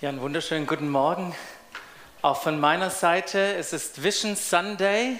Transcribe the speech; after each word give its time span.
Ja, 0.00 0.08
einen 0.08 0.22
wunderschönen 0.22 0.66
guten 0.66 0.88
Morgen. 0.88 1.34
Auch 2.22 2.40
von 2.40 2.58
meiner 2.58 2.88
Seite. 2.88 3.38
Es 3.56 3.74
ist 3.74 4.02
Vision 4.02 4.34
Sunday. 4.34 5.18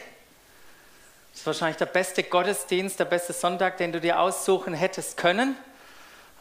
Das 1.33 1.41
ist 1.41 1.47
wahrscheinlich 1.47 1.77
der 1.77 1.85
beste 1.85 2.23
Gottesdienst, 2.23 2.99
der 2.99 3.05
beste 3.05 3.35
Sonntag, 3.35 3.77
den 3.77 3.93
du 3.93 4.01
dir 4.01 4.19
aussuchen 4.19 4.73
hättest 4.73 5.19
können. 5.19 5.55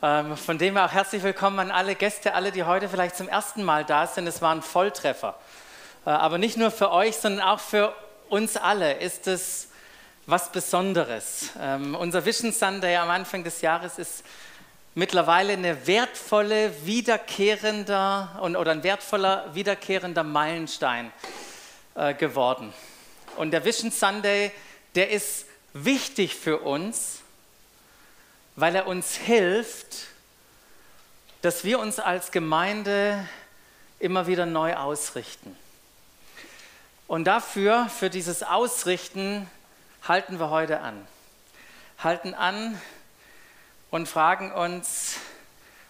Ähm, 0.02 0.38
von 0.38 0.58
dem 0.58 0.78
her 0.78 0.86
auch 0.86 0.94
herzlich 0.94 1.22
willkommen 1.22 1.60
an 1.60 1.70
alle 1.70 1.96
Gäste, 1.96 2.34
alle, 2.34 2.54
die 2.54 2.64
heute 2.64 2.88
vielleicht 2.88 3.18
zum 3.18 3.28
ersten 3.28 3.62
Mal 3.62 3.84
da 3.84 4.08
sind. 4.08 4.26
Es 4.26 4.42
war 4.42 4.56
ein 4.56 4.62
Volltreffer. 4.62 5.36
Äh, 6.06 6.12
aber 6.12 6.38
nicht 6.38 6.56
nur 6.56 6.72
für 6.72 6.92
euch, 6.92 7.18
sondern 7.18 7.46
auch 7.46 7.60
für 7.60 7.94
uns 8.30 8.56
alle 8.56 8.94
ist 8.94 9.28
es 9.28 9.68
was 10.28 10.50
Besonderes. 10.54 11.50
Ähm, 11.60 11.94
unser 11.94 12.24
Vision 12.26 12.54
Sunday 12.54 12.96
am 12.96 13.10
Anfang 13.10 13.44
des 13.44 13.60
Jahres 13.60 14.00
ist 14.00 14.24
mittlerweile 15.00 15.54
eine 15.54 15.88
wertvolle, 15.88 16.86
wiederkehrender 16.86 18.38
oder 18.42 18.72
ein 18.72 18.84
wertvoller, 18.84 19.56
wiederkehrender 19.56 20.24
Meilenstein 20.24 21.14
äh, 21.96 22.14
geworden. 22.14 22.74
Und 23.38 23.52
der 23.52 23.64
Vision 23.64 23.92
Sunday, 23.92 24.52
der 24.96 25.10
ist 25.10 25.46
wichtig 25.72 26.36
für 26.36 26.60
uns, 26.60 27.22
weil 28.58 28.76
er 28.76 28.88
uns 28.88 29.16
hilft, 29.16 30.08
dass 31.44 31.64
wir 31.64 31.80
uns 31.80 32.00
als 32.00 32.32
Gemeinde 32.32 33.26
immer 34.00 34.28
wieder 34.28 34.46
neu 34.46 34.76
ausrichten. 34.76 35.56
Und 37.08 37.24
dafür, 37.24 37.88
für 37.88 38.10
dieses 38.10 38.44
Ausrichten, 38.44 39.50
halten 40.06 40.40
wir 40.40 40.50
heute 40.50 40.82
an. 40.82 41.08
Halten 42.00 42.34
an 42.34 42.80
und 43.92 44.08
fragen 44.08 44.52
uns, 44.52 45.18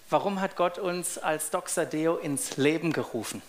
warum 0.09 0.41
hat 0.41 0.55
Gott 0.55 0.77
uns 0.77 1.17
als 1.17 1.49
Doxadeo 1.49 2.17
ins 2.17 2.57
Leben 2.57 2.93
gerufen? 2.93 3.41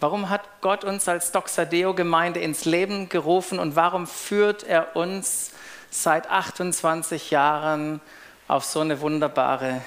Warum 0.00 0.28
hat 0.28 0.42
Gott 0.60 0.84
uns 0.84 1.08
als 1.08 1.32
Doxadeo-Gemeinde 1.32 2.40
ins 2.40 2.64
Leben 2.64 3.08
gerufen 3.08 3.58
und 3.58 3.76
warum 3.76 4.06
führt 4.06 4.64
er 4.64 4.96
uns 4.96 5.52
seit 5.90 6.28
28 6.28 7.30
Jahren 7.30 8.00
auf 8.48 8.64
so 8.64 8.80
eine 8.80 9.00
wunderbare 9.00 9.80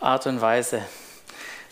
Art 0.00 0.26
und 0.26 0.40
Weise? 0.40 0.82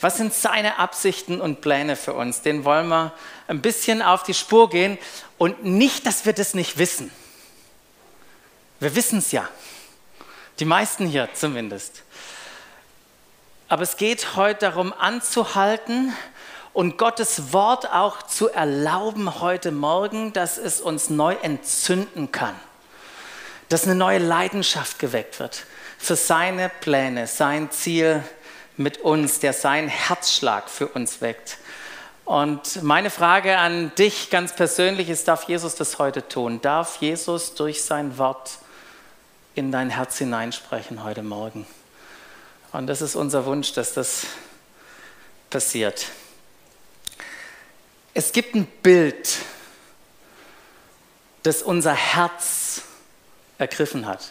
Was 0.01 0.17
sind 0.17 0.35
seine 0.35 0.81
Absichten 0.81 1.41
und 1.41 1.61
Pläne 1.61 1.95
für 1.95 2.13
uns? 2.13 2.43
Den 2.43 2.65
wollen 2.65 2.89
wir 2.89 3.13
ein 3.47 3.63
bisschen 3.63 4.03
auf 4.03 4.25
die 4.25 4.35
Spur 4.35 4.69
gehen 4.69 4.99
und 5.39 5.65
nicht, 5.65 6.05
dass 6.07 6.27
wir 6.27 6.33
das 6.33 6.55
nicht 6.55 6.77
wissen. 6.77 7.13
Wir 8.81 8.97
wissen 8.97 9.21
es 9.21 9.31
ja. 9.31 9.49
Die 10.63 10.69
meisten 10.69 11.09
hier 11.09 11.29
zumindest. 11.35 12.05
Aber 13.69 13.83
es 13.83 13.97
geht 13.97 14.37
heute 14.37 14.61
darum, 14.61 14.95
anzuhalten 14.97 16.13
und 16.73 16.99
Gottes 16.99 17.53
Wort 17.53 17.91
auch 17.91 18.23
zu 18.23 18.49
erlauben 18.49 19.41
heute 19.41 19.73
Morgen, 19.73 20.33
dass 20.33 20.59
es 20.59 20.81
uns 20.81 21.11
neu 21.11 21.35
entzünden 21.43 22.31
kann. 22.31 22.55
Dass 23.71 23.87
eine 23.87 23.97
neue 23.97 24.19
Leidenschaft 24.19 25.01
geweckt 25.01 25.41
wird 25.41 25.65
für 25.99 26.15
seine 26.15 26.69
Pläne, 26.69 27.27
sein 27.27 27.73
Ziel 27.73 28.23
mit 28.77 28.99
uns, 28.99 29.41
der 29.41 29.55
seinen 29.55 29.89
Herzschlag 29.89 30.71
für 30.71 30.87
uns 30.87 31.21
weckt. 31.21 31.59
Und 32.25 32.85
meine 32.85 33.11
Frage 33.11 33.59
an 33.59 33.93
dich 33.99 34.31
ganz 34.31 34.55
persönlich 34.55 35.09
ist, 35.09 35.27
darf 35.27 35.49
Jesus 35.49 35.75
das 35.75 35.99
heute 35.99 36.29
tun? 36.29 36.61
Darf 36.61 36.99
Jesus 37.01 37.57
durch 37.57 37.83
sein 37.83 38.17
Wort 38.17 38.59
in 39.55 39.71
dein 39.71 39.91
Herz 39.91 40.19
hineinsprechen 40.19 41.05
heute 41.05 41.23
Morgen. 41.23 41.67
Und 42.73 42.87
das 42.87 43.03
ist 43.03 43.17
unser 43.17 43.45
Wunsch, 43.45 43.73
dass 43.75 43.93
das 43.93 44.27
passiert. 45.51 46.07
Es 48.15 48.33
gibt 48.33 48.55
ein 48.55 48.67
Bild, 48.67 49.39
das 51.43 51.63
unser 51.63 51.95
Herz 51.95 52.83
ergriffen 53.59 54.07
hat. 54.07 54.31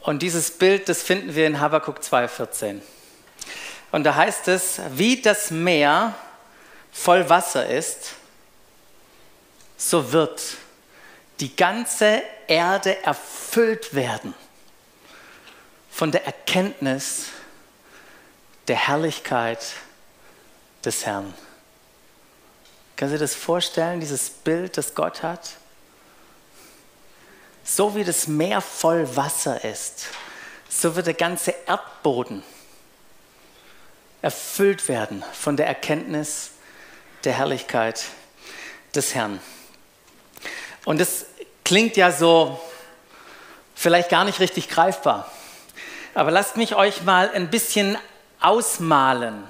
Und 0.00 0.22
dieses 0.22 0.50
Bild, 0.52 0.88
das 0.88 1.02
finden 1.02 1.34
wir 1.34 1.46
in 1.46 1.60
Habakkuk 1.60 1.98
2,14. 1.98 2.80
Und 3.90 4.04
da 4.04 4.14
heißt 4.14 4.48
es, 4.48 4.80
wie 4.90 5.20
das 5.20 5.50
Meer 5.50 6.14
voll 6.92 7.28
Wasser 7.28 7.66
ist, 7.68 8.12
so 9.76 10.12
wird 10.12 10.40
die 11.40 11.54
ganze 11.56 12.22
Erde 12.46 13.02
erfüllt 13.02 13.94
werden 13.94 14.34
von 15.90 16.10
der 16.10 16.26
Erkenntnis 16.26 17.26
der 18.68 18.76
Herrlichkeit 18.76 19.64
des 20.84 21.06
Herrn. 21.06 21.34
Du 22.96 23.08
dir 23.08 23.18
das 23.18 23.34
vorstellen, 23.34 24.00
dieses 24.00 24.30
Bild, 24.30 24.78
das 24.78 24.94
Gott 24.94 25.22
hat? 25.22 25.56
So 27.64 27.94
wie 27.94 28.04
das 28.04 28.26
Meer 28.28 28.60
voll 28.60 29.16
Wasser 29.16 29.64
ist, 29.64 30.06
so 30.68 30.96
wird 30.96 31.06
der 31.06 31.14
ganze 31.14 31.54
Erdboden 31.66 32.42
erfüllt 34.22 34.88
werden 34.88 35.22
von 35.32 35.56
der 35.56 35.66
Erkenntnis 35.66 36.50
der 37.24 37.34
Herrlichkeit 37.34 38.04
des 38.94 39.14
Herrn. 39.14 39.40
Und 40.84 41.00
das 41.00 41.26
klingt 41.64 41.96
ja 41.96 42.12
so 42.12 42.60
vielleicht 43.74 44.10
gar 44.10 44.24
nicht 44.24 44.40
richtig 44.40 44.68
greifbar. 44.68 45.30
Aber 46.14 46.30
lasst 46.30 46.56
mich 46.56 46.74
euch 46.76 47.02
mal 47.02 47.30
ein 47.30 47.50
bisschen 47.50 47.98
ausmalen, 48.40 49.42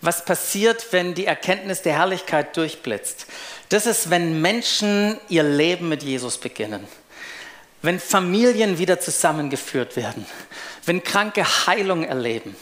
was 0.00 0.24
passiert, 0.24 0.92
wenn 0.92 1.14
die 1.14 1.26
Erkenntnis 1.26 1.82
der 1.82 1.94
Herrlichkeit 1.94 2.56
durchblitzt. 2.56 3.26
Das 3.68 3.86
ist, 3.86 4.10
wenn 4.10 4.40
Menschen 4.40 5.18
ihr 5.28 5.42
Leben 5.42 5.88
mit 5.88 6.02
Jesus 6.02 6.38
beginnen. 6.38 6.86
Wenn 7.82 8.00
Familien 8.00 8.78
wieder 8.78 8.98
zusammengeführt 8.98 9.96
werden. 9.96 10.26
Wenn 10.84 11.04
Kranke 11.04 11.44
Heilung 11.66 12.04
erleben. 12.04 12.56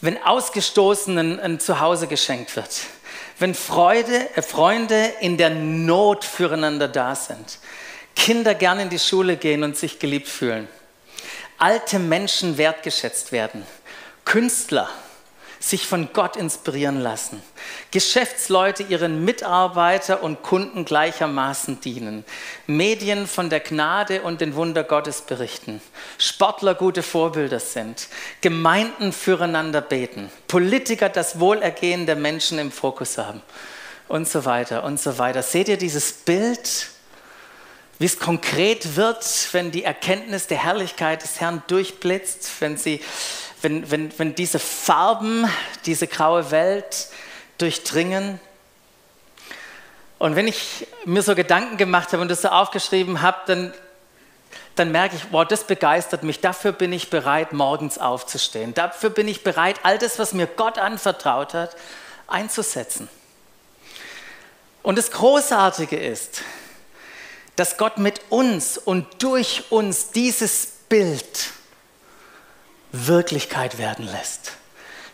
Wenn 0.00 0.22
Ausgestoßenen 0.22 1.40
ein 1.40 1.60
Zuhause 1.60 2.06
geschenkt 2.06 2.54
wird 2.56 2.80
wenn 3.42 3.54
Freude, 3.54 4.28
äh, 4.36 4.40
Freunde 4.40 5.12
in 5.20 5.36
der 5.36 5.50
Not 5.50 6.24
füreinander 6.24 6.86
da 6.86 7.16
sind, 7.16 7.58
Kinder 8.14 8.54
gerne 8.54 8.82
in 8.82 8.88
die 8.88 9.00
Schule 9.00 9.36
gehen 9.36 9.64
und 9.64 9.76
sich 9.76 9.98
geliebt 9.98 10.28
fühlen, 10.28 10.68
alte 11.58 11.98
Menschen 11.98 12.56
wertgeschätzt 12.56 13.32
werden, 13.32 13.66
Künstler 14.24 14.88
sich 15.62 15.86
von 15.86 16.12
Gott 16.12 16.36
inspirieren 16.36 17.00
lassen. 17.00 17.40
Geschäftsleute 17.92 18.82
ihren 18.82 19.24
Mitarbeiter 19.24 20.22
und 20.22 20.42
Kunden 20.42 20.84
gleichermaßen 20.84 21.80
dienen. 21.80 22.24
Medien 22.66 23.28
von 23.28 23.48
der 23.48 23.60
Gnade 23.60 24.22
und 24.22 24.40
den 24.40 24.56
Wunder 24.56 24.82
Gottes 24.82 25.20
berichten. 25.20 25.80
Sportler 26.18 26.74
gute 26.74 27.04
Vorbilder 27.04 27.60
sind. 27.60 28.08
Gemeinden 28.40 29.12
füreinander 29.12 29.80
beten. 29.80 30.30
Politiker 30.48 31.08
das 31.08 31.38
Wohlergehen 31.38 32.06
der 32.06 32.16
Menschen 32.16 32.58
im 32.58 32.72
Fokus 32.72 33.16
haben. 33.16 33.40
Und 34.08 34.28
so 34.28 34.44
weiter 34.44 34.82
und 34.82 35.00
so 35.00 35.16
weiter. 35.18 35.42
Seht 35.42 35.68
ihr 35.68 35.78
dieses 35.78 36.12
Bild? 36.12 36.88
wie 37.98 38.06
es 38.06 38.18
konkret 38.18 38.96
wird, 38.96 39.24
wenn 39.52 39.70
die 39.70 39.84
Erkenntnis 39.84 40.48
der 40.48 40.58
Herrlichkeit 40.58 41.22
des 41.22 41.40
Herrn 41.40 41.62
durchblitzt, 41.68 42.50
wenn 42.58 42.76
sie 42.76 43.00
wenn, 43.62 43.90
wenn, 43.90 44.18
wenn 44.18 44.34
diese 44.34 44.58
Farben 44.58 45.48
diese 45.86 46.06
graue 46.06 46.50
Welt 46.50 47.08
durchdringen. 47.58 48.40
Und 50.18 50.36
wenn 50.36 50.48
ich 50.48 50.86
mir 51.04 51.22
so 51.22 51.34
Gedanken 51.34 51.76
gemacht 51.76 52.12
habe 52.12 52.22
und 52.22 52.30
das 52.30 52.42
so 52.42 52.48
aufgeschrieben 52.48 53.22
habe, 53.22 53.38
dann, 53.46 53.74
dann 54.76 54.92
merke 54.92 55.16
ich, 55.16 55.22
wow, 55.30 55.46
das 55.46 55.64
begeistert 55.64 56.22
mich. 56.22 56.40
Dafür 56.40 56.72
bin 56.72 56.92
ich 56.92 57.10
bereit, 57.10 57.52
morgens 57.52 57.98
aufzustehen. 57.98 58.74
Dafür 58.74 59.10
bin 59.10 59.28
ich 59.28 59.42
bereit, 59.42 59.80
all 59.82 59.98
das, 59.98 60.18
was 60.18 60.32
mir 60.32 60.46
Gott 60.46 60.78
anvertraut 60.78 61.54
hat, 61.54 61.76
einzusetzen. 62.26 63.08
Und 64.82 64.98
das 64.98 65.10
Großartige 65.12 65.96
ist, 65.96 66.42
dass 67.56 67.76
Gott 67.76 67.98
mit 67.98 68.20
uns 68.30 68.78
und 68.78 69.22
durch 69.22 69.70
uns 69.70 70.10
dieses 70.10 70.66
Bild 70.88 71.52
Wirklichkeit 72.92 73.78
werden 73.78 74.06
lässt. 74.06 74.52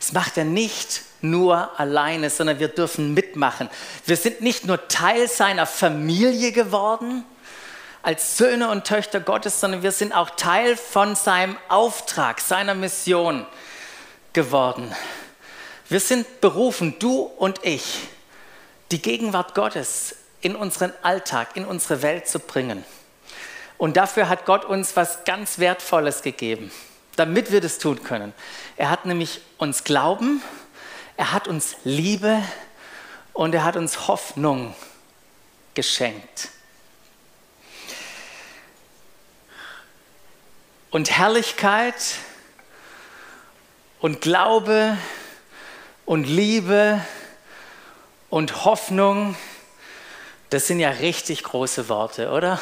Das 0.01 0.13
macht 0.13 0.37
er 0.37 0.45
nicht 0.45 1.03
nur 1.21 1.79
alleine, 1.79 2.31
sondern 2.31 2.59
wir 2.59 2.69
dürfen 2.69 3.15
mitmachen. 3.15 3.69
Wir 4.05 4.17
sind 4.17 4.41
nicht 4.41 4.67
nur 4.67 4.89
Teil 4.89 5.29
seiner 5.29 5.67
Familie 5.67 6.53
geworden, 6.53 7.25
als 8.03 8.37
Söhne 8.37 8.71
und 8.71 8.85
Töchter 8.85 9.21
Gottes, 9.21 9.61
sondern 9.61 9.83
wir 9.83 9.93
sind 9.93 10.13
auch 10.13 10.31
Teil 10.31 10.77
von 10.77 11.17
seinem 11.17 11.57
Auftrag, 11.69 12.41
seiner 12.41 12.75
Mission 12.75 13.47
geworden. 14.33 14.95
Wir 15.89 16.01
sind 16.01 16.41
berufen, 16.41 16.97
du 16.99 17.23
und 17.23 17.65
ich, 17.65 18.01
die 18.93 19.03
Gegenwart 19.03 19.55
Gottes 19.55 20.15
in 20.41 20.55
unseren 20.55 20.93
Alltag, 21.03 21.51
in 21.55 21.65
unsere 21.65 22.03
Welt 22.03 22.29
zu 22.29 22.39
bringen. 22.39 22.85
Und 23.79 23.97
dafür 23.97 24.29
hat 24.29 24.45
Gott 24.47 24.65
uns 24.65 24.97
was 24.97 25.25
ganz 25.25 25.59
Wertvolles 25.59 26.23
gegeben 26.23 26.71
damit 27.19 27.51
wir 27.51 27.61
das 27.61 27.79
tun 27.79 28.03
können. 28.05 28.33
Er 28.77 28.91
hat 28.91 29.05
nämlich 29.05 29.41
uns 29.59 29.83
Glauben, 29.83 30.41
er 31.17 31.33
hat 31.33 31.49
uns 31.49 31.77
Liebe 31.83 32.41
und 33.33 33.55
er 33.55 33.65
hat 33.65 33.77
uns 33.77 34.07
Hoffnung 34.07 34.75
geschenkt. 35.75 36.49
Und 40.91 41.11
Herrlichkeit 41.11 42.15
und 44.01 44.21
Glaube 44.21 44.97
und 46.07 46.25
Liebe 46.25 47.05
und 48.31 48.65
Hoffnung, 48.65 49.37
das 50.51 50.69
sind 50.69 50.79
ja 50.79 50.91
richtig 50.91 51.43
große 51.43 51.89
Worte, 51.89 52.31
oder? 52.31 52.61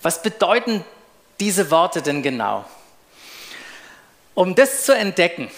Was 0.00 0.22
bedeuten 0.22 0.84
diese 1.40 1.70
Worte 1.70 2.02
denn 2.02 2.22
genau? 2.22 2.64
Um 4.34 4.54
das 4.54 4.84
zu 4.84 4.94
entdecken, 4.94 5.50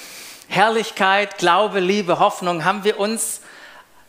Herrlichkeit, 0.49 1.39
Glaube, 1.39 1.81
Liebe, 1.81 2.19
Hoffnung, 2.19 2.65
haben 2.65 2.85
wir 2.85 2.99
uns 2.99 3.41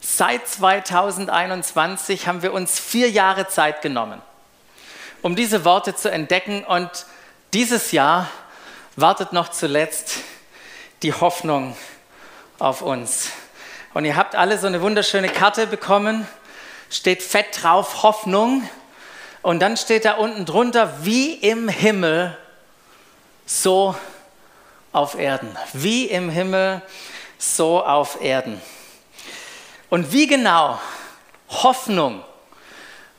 seit 0.02 0.48
2021 0.48 2.28
haben 2.28 2.42
wir 2.42 2.54
uns 2.54 2.80
vier 2.80 3.10
Jahre 3.10 3.48
Zeit 3.48 3.82
genommen, 3.82 4.22
um 5.22 5.36
diese 5.36 5.64
Worte 5.64 5.96
zu 5.96 6.12
entdecken. 6.12 6.64
Und 6.64 6.90
dieses 7.54 7.92
Jahr 7.92 8.28
wartet 8.96 9.32
noch 9.32 9.50
zuletzt 9.50 10.18
die 11.04 11.14
Hoffnung 11.14 11.78
auf 12.60 12.82
uns. 12.82 13.30
Und 13.94 14.06
ihr 14.06 14.16
habt 14.16 14.36
alle 14.36 14.58
so 14.58 14.68
eine 14.68 14.82
wunderschöne 14.82 15.30
Karte 15.30 15.68
bekommen, 15.68 16.28
steht 16.90 17.22
fett 17.22 17.62
drauf 17.62 18.04
Hoffnung. 18.04 18.68
Und 19.42 19.60
dann 19.60 19.76
steht 19.78 20.06
da 20.06 20.14
unten 20.14 20.46
drunter, 20.46 21.04
wie 21.04 21.34
im 21.34 21.68
Himmel, 21.68 22.38
so 23.46 23.96
auf 24.92 25.16
Erden. 25.16 25.56
Wie 25.74 26.06
im 26.06 26.30
Himmel, 26.30 26.82
so 27.38 27.84
auf 27.84 28.22
Erden. 28.22 28.62
Und 29.90 30.14
wie 30.14 30.28
genau 30.28 30.80
Hoffnung 31.50 32.24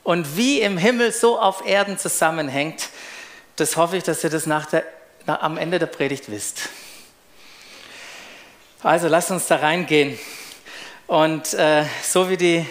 und 0.05 0.37
wie 0.37 0.61
im 0.61 0.79
Himmel 0.79 1.13
so 1.13 1.39
auf 1.39 1.67
Erden 1.67 1.99
zusammenhängt, 1.99 2.89
das 3.57 3.77
hoffe 3.77 3.97
ich, 3.97 4.05
dass 4.05 4.25
ihr 4.25 4.31
das 4.31 4.47
nach 4.47 4.67
der, 4.67 4.85
nach, 5.27 5.43
am 5.43 5.59
Ende 5.59 5.79
der 5.79 5.87
Predigt 5.87 6.31
wisst. 6.31 6.71
Also 8.83 9.09
lasst 9.09 9.31
uns 9.31 9.47
da 9.47 9.57
reingehen. 9.57 10.19
Und 11.07 11.53
äh, 11.55 11.85
so 12.03 12.31
wie 12.31 12.37
die 12.37 12.67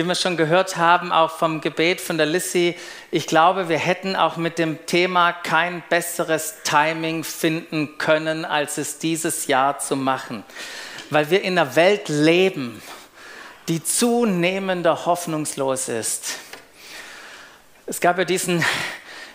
wie 0.00 0.06
wir 0.06 0.14
schon 0.14 0.38
gehört 0.38 0.78
haben, 0.78 1.12
auch 1.12 1.30
vom 1.30 1.60
Gebet 1.60 2.00
von 2.00 2.16
der 2.16 2.24
Lissy, 2.24 2.74
ich 3.10 3.26
glaube, 3.26 3.68
wir 3.68 3.76
hätten 3.76 4.16
auch 4.16 4.38
mit 4.38 4.58
dem 4.58 4.86
Thema 4.86 5.30
kein 5.34 5.82
besseres 5.90 6.54
Timing 6.64 7.22
finden 7.22 7.98
können, 7.98 8.46
als 8.46 8.78
es 8.78 8.96
dieses 8.96 9.46
Jahr 9.46 9.78
zu 9.78 9.96
machen. 9.96 10.42
Weil 11.10 11.28
wir 11.30 11.42
in 11.42 11.58
einer 11.58 11.76
Welt 11.76 12.08
leben, 12.08 12.80
die 13.68 13.84
zunehmender 13.84 15.04
hoffnungslos 15.04 15.90
ist. 15.90 16.38
Es 17.84 18.00
gab 18.00 18.16
ja 18.16 18.24
diesen 18.24 18.64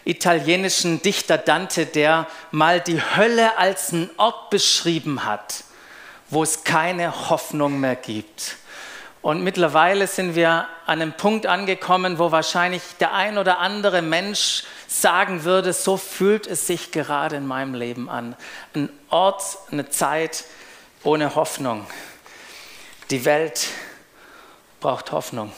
italienischen 0.04 1.00
Dichter 1.04 1.38
Dante, 1.38 1.86
der 1.86 2.26
mal 2.50 2.82
die 2.82 3.00
Hölle 3.00 3.60
als 3.60 3.94
einen 3.94 4.10
Ort 4.18 4.50
beschrieben 4.50 5.26
hat, 5.26 5.64
wo 6.32 6.42
es 6.42 6.64
keine 6.64 7.30
Hoffnung 7.30 7.80
mehr 7.80 7.96
gibt. 7.96 8.56
Und 9.26 9.42
mittlerweile 9.44 10.06
sind 10.06 10.36
wir 10.36 10.68
an 10.86 11.02
einem 11.02 11.14
Punkt 11.14 11.48
angekommen, 11.48 12.20
wo 12.20 12.32
wahrscheinlich 12.32 12.84
der 13.00 13.16
ein 13.16 13.40
oder 13.40 13.58
andere 13.58 14.04
Mensch 14.04 14.66
sagen 14.88 15.44
würde, 15.44 15.74
so 15.74 15.98
fühlt 15.98 16.46
es 16.46 16.68
sich 16.68 16.92
gerade 16.92 17.36
in 17.36 17.48
meinem 17.48 17.74
Leben 17.74 18.08
an. 18.08 18.36
Ein 18.76 18.88
Ort, 19.10 19.42
eine 19.72 19.90
Zeit 19.90 20.44
ohne 21.04 21.34
Hoffnung. 21.34 21.88
Die 23.10 23.26
Welt 23.26 23.70
braucht 24.80 25.12
Hoffnung. 25.12 25.52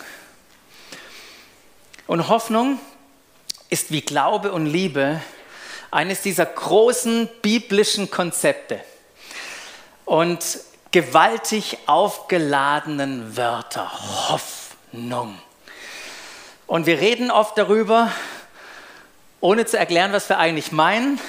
Und 2.08 2.30
Hoffnung 2.30 2.80
ist 3.68 3.92
wie 3.92 4.00
Glaube 4.00 4.54
und 4.54 4.66
Liebe 4.66 5.20
eines 5.92 6.22
dieser 6.22 6.46
großen 6.46 7.28
biblischen 7.42 8.10
Konzepte. 8.10 8.80
Und 10.06 10.62
gewaltig 10.98 11.78
aufgeladenen 11.86 13.38
Wörter. 13.38 13.88
Hoffnung. 14.30 15.38
Und 16.66 16.88
wir 16.88 17.00
reden 17.00 17.30
oft 17.30 17.56
darüber, 17.56 18.12
ohne 19.40 19.68
zu 19.68 19.78
erklären, 19.78 20.12
was 20.12 20.28
wir 20.28 20.40
eigentlich 20.40 20.72
meinen. 20.72 21.20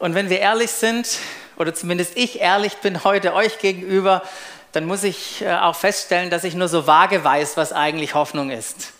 Und 0.00 0.16
wenn 0.16 0.28
wir 0.28 0.40
ehrlich 0.40 0.72
sind, 0.72 1.06
oder 1.56 1.72
zumindest 1.72 2.16
ich 2.16 2.40
ehrlich 2.40 2.78
bin 2.78 3.04
heute 3.04 3.34
euch 3.34 3.60
gegenüber, 3.60 4.22
dann 4.72 4.86
muss 4.86 5.04
ich 5.04 5.42
äh, 5.42 5.54
auch 5.54 5.76
feststellen, 5.76 6.30
dass 6.30 6.42
ich 6.42 6.56
nur 6.56 6.66
so 6.66 6.84
vage 6.84 7.22
weiß, 7.22 7.56
was 7.56 7.72
eigentlich 7.72 8.14
Hoffnung 8.14 8.50
ist. 8.50 8.92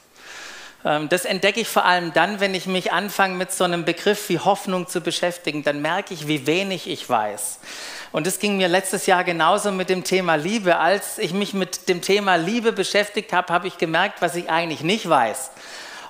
Ähm, 0.84 1.08
das 1.08 1.24
entdecke 1.24 1.58
ich 1.58 1.66
vor 1.66 1.84
allem 1.84 2.12
dann, 2.12 2.38
wenn 2.38 2.54
ich 2.54 2.66
mich 2.66 2.92
anfange 2.92 3.34
mit 3.34 3.50
so 3.50 3.64
einem 3.64 3.84
Begriff 3.84 4.28
wie 4.28 4.38
Hoffnung 4.38 4.86
zu 4.86 5.00
beschäftigen. 5.00 5.64
Dann 5.64 5.82
merke 5.82 6.14
ich, 6.14 6.28
wie 6.28 6.46
wenig 6.46 6.88
ich 6.88 7.10
weiß. 7.10 7.58
Und 8.14 8.28
es 8.28 8.38
ging 8.38 8.58
mir 8.58 8.69
letztes 8.69 9.06
Jahr 9.06 9.25
genauso 9.25 9.72
mit 9.72 9.88
dem 9.88 10.05
Thema 10.05 10.37
Liebe. 10.37 10.78
Als 10.78 11.19
ich 11.19 11.32
mich 11.32 11.52
mit 11.52 11.88
dem 11.88 12.00
Thema 12.00 12.37
Liebe 12.37 12.70
beschäftigt 12.70 13.32
habe, 13.32 13.52
habe 13.52 13.66
ich 13.66 13.76
gemerkt, 13.76 14.22
was 14.22 14.37
ich 14.37 14.49
eigentlich 14.49 14.82
nicht 14.82 15.08
weiß. 15.08 15.50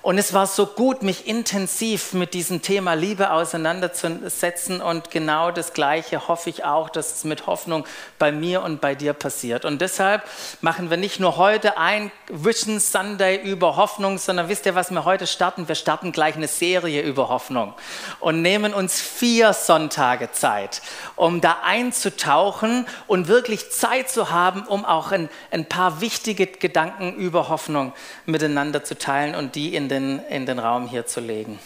Und 0.05 0.19
es 0.19 0.35
war 0.35 0.47
so 0.47 0.67
gut, 0.67 1.03
mich 1.03 1.27
intensiv 1.27 2.13
mit 2.13 2.35
diesem 2.35 2.61
Thema 2.61 2.93
Liebe 2.93 3.31
auseinanderzusetzen. 3.31 4.83
Und 4.83 5.11
genau 5.11 5.51
das 5.51 5.73
Gleiche 5.73 6.29
hoffe 6.29 6.51
ich 6.51 6.63
auch, 6.63 6.91
dass 6.91 7.15
es 7.15 7.25
mit 7.25 7.47
Hoffnung 7.47 7.87
bei 8.19 8.31
mir 8.31 8.61
und 8.61 8.83
bei 8.83 8.95
dir 8.95 9.15
passiert. 9.15 9.65
Und 9.65 9.81
deshalb 9.81 10.23
machen 10.61 10.91
wir 10.91 10.99
nicht 10.99 11.21
nur 11.21 11.39
heute 11.39 11.79
ein 11.79 12.13
Vision 12.29 12.81
Sunday 12.81 13.41
über 13.43 13.77
Hoffnung, 13.77 14.19
sondern 14.19 14.51
wisst 14.51 14.67
ihr, 14.67 14.75
was 14.75 14.91
wir 14.91 15.07
heute 15.07 15.27
starten? 15.27 15.69
Wir 15.69 15.75
starten 15.75 16.13
gleich 16.13 16.37
eine 16.37 16.49
Serie 16.49 17.01
über 17.01 17.31
Hoffnung 17.31 17.73
und 18.21 18.43
nehmen 18.43 18.75
uns 18.75 19.01
vier 19.01 19.55
Sonntage 19.55 20.31
Zeit, 20.33 20.83
um 21.17 21.41
da 21.41 21.61
einzutauchen 21.65 22.85
und 23.07 23.29
wirklich 23.29 23.71
Zeit 23.71 24.11
zu 24.11 24.31
haben, 24.31 24.65
um 24.67 24.85
auch 24.85 25.13
ein, 25.13 25.31
ein 25.51 25.67
paar 25.67 26.03
wichtige 26.03 26.47
Gedanken 26.47 27.15
über 27.15 27.49
Hoffnung 27.49 27.95
miteinander 28.27 28.85
zu 28.85 28.99
teilen 28.99 29.35
und 29.35 29.55
die 29.55 29.75
in 29.75 29.94
den, 29.95 30.19
in 30.27 30.45
den 30.45 30.59
Raum 30.59 30.89
hier 30.89 31.07
zu 31.07 31.21
legen. 31.21 31.59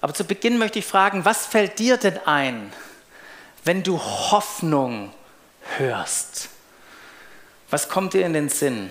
Aber 0.00 0.12
zu 0.12 0.24
Beginn 0.24 0.58
möchte 0.58 0.80
ich 0.80 0.86
fragen, 0.86 1.24
was 1.24 1.46
fällt 1.46 1.78
dir 1.78 1.96
denn 1.96 2.18
ein, 2.26 2.72
wenn 3.64 3.82
du 3.82 3.98
Hoffnung 3.98 5.14
hörst? 5.78 6.50
Was 7.70 7.88
kommt 7.88 8.12
dir 8.12 8.26
in 8.26 8.34
den 8.34 8.48
Sinn? 8.50 8.90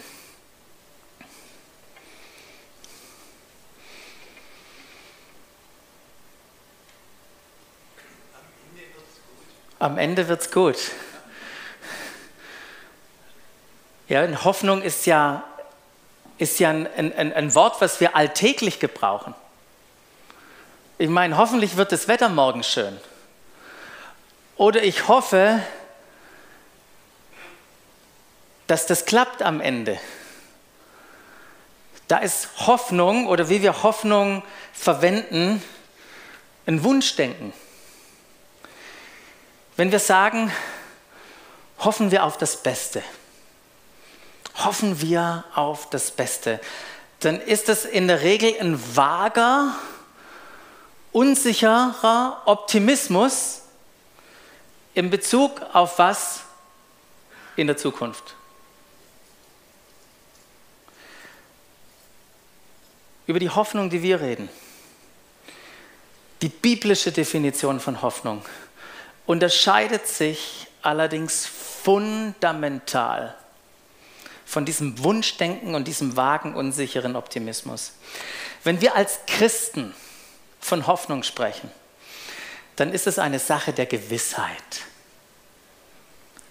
Am 9.77 9.97
Ende 9.97 10.27
wird 10.29 10.41
es 10.41 10.49
gut. 10.51 10.77
Ja, 14.07 14.43
Hoffnung 14.43 14.81
ist 14.81 15.05
ja 15.05 15.43
ist 16.37 16.59
ja 16.59 16.69
ein, 16.69 16.87
ein, 16.95 17.33
ein 17.33 17.55
Wort, 17.55 17.81
was 17.81 17.99
wir 17.99 18.15
alltäglich 18.15 18.79
gebrauchen. 18.79 19.35
Ich 20.97 21.09
meine, 21.09 21.37
hoffentlich 21.37 21.77
wird 21.77 21.91
das 21.91 22.07
Wetter 22.07 22.29
morgen 22.29 22.63
schön. 22.63 22.99
Oder 24.55 24.83
ich 24.83 25.07
hoffe, 25.07 25.61
dass 28.67 28.85
das 28.85 29.05
klappt 29.05 29.41
am 29.41 29.61
Ende. 29.61 29.99
Da 32.07 32.17
ist 32.17 32.49
Hoffnung 32.67 33.27
oder 33.27 33.49
wie 33.49 33.61
wir 33.61 33.83
Hoffnung 33.83 34.43
verwenden, 34.73 35.63
ein 36.65 36.83
Wunschdenken. 36.83 37.53
Wenn 39.75 39.91
wir 39.91 39.99
sagen, 39.99 40.51
hoffen 41.79 42.11
wir 42.11 42.23
auf 42.23 42.37
das 42.37 42.61
Beste 42.61 43.03
hoffen 44.55 45.01
wir 45.01 45.43
auf 45.55 45.89
das 45.89 46.11
Beste, 46.11 46.59
dann 47.19 47.39
ist 47.39 47.69
es 47.69 47.85
in 47.85 48.07
der 48.07 48.21
Regel 48.21 48.53
ein 48.59 48.95
vager, 48.95 49.75
unsicherer 51.11 52.41
Optimismus 52.45 53.61
in 54.93 55.09
Bezug 55.09 55.61
auf 55.73 55.99
was 55.99 56.41
in 57.55 57.67
der 57.67 57.77
Zukunft. 57.77 58.35
Über 63.25 63.39
die 63.39 63.49
Hoffnung, 63.49 63.89
die 63.89 64.01
wir 64.01 64.19
reden. 64.19 64.49
Die 66.41 66.49
biblische 66.49 67.13
Definition 67.13 67.79
von 67.79 68.01
Hoffnung 68.01 68.43
unterscheidet 69.25 70.07
sich 70.07 70.67
allerdings 70.81 71.45
fundamental 71.45 73.33
von 74.45 74.65
diesem 74.65 75.03
Wunschdenken 75.03 75.75
und 75.75 75.87
diesem 75.87 76.15
vagen, 76.15 76.55
unsicheren 76.55 77.15
Optimismus. 77.15 77.93
Wenn 78.63 78.81
wir 78.81 78.95
als 78.95 79.19
Christen 79.27 79.93
von 80.59 80.87
Hoffnung 80.87 81.23
sprechen, 81.23 81.71
dann 82.75 82.91
ist 82.91 83.07
es 83.07 83.19
eine 83.19 83.39
Sache 83.39 83.73
der 83.73 83.85
Gewissheit. 83.85 84.53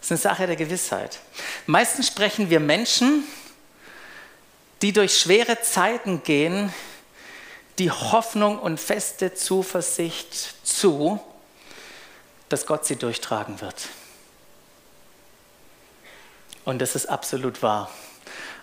Es 0.01 0.07
ist 0.07 0.11
eine 0.11 0.19
Sache 0.19 0.47
der 0.47 0.57
Gewissheit. 0.57 1.21
Meistens 1.67 2.09
sprechen 2.09 2.51
wir 2.51 2.61
Menschen, 2.61 3.25
die 4.83 4.93
durch 4.93 5.19
schwere 5.19 5.61
Zeiten 5.63 6.23
gehen, 6.25 6.73
die 7.79 7.91
Hoffnung 7.91 8.59
und 8.59 8.79
feste 8.79 9.35
Zuversicht 9.35 10.67
zu, 10.67 11.21
dass 12.49 12.67
Gott 12.67 12.85
sie 12.85 12.97
durchtragen 12.97 13.61
wird. 13.61 13.89
Und 16.65 16.81
das 16.81 16.95
ist 16.95 17.07
absolut 17.07 17.63
wahr. 17.63 17.91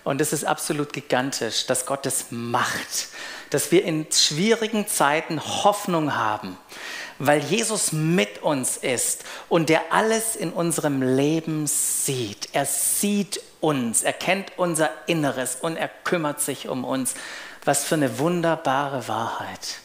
Und 0.03 0.21
es 0.21 0.33
ist 0.33 0.45
absolut 0.45 0.93
gigantisch, 0.93 1.65
dass 1.65 1.85
Gott 1.85 2.05
es 2.05 2.27
macht, 2.29 3.09
dass 3.49 3.71
wir 3.71 3.83
in 3.83 4.07
schwierigen 4.11 4.87
Zeiten 4.87 5.41
Hoffnung 5.41 6.15
haben, 6.15 6.57
weil 7.19 7.41
Jesus 7.41 7.91
mit 7.91 8.41
uns 8.41 8.77
ist 8.77 9.25
und 9.49 9.69
der 9.69 9.91
alles 9.91 10.35
in 10.35 10.53
unserem 10.53 11.01
Leben 11.01 11.67
sieht. 11.67 12.49
Er 12.53 12.65
sieht 12.65 13.41
uns, 13.59 14.03
er 14.03 14.13
kennt 14.13 14.57
unser 14.57 14.89
Inneres 15.07 15.57
und 15.59 15.75
er 15.75 15.89
kümmert 15.89 16.39
sich 16.39 16.69
um 16.69 16.85
uns. 16.85 17.13
Was 17.65 17.83
für 17.83 17.95
eine 17.95 18.19
wunderbare 18.19 19.09
Wahrheit. 19.09 19.79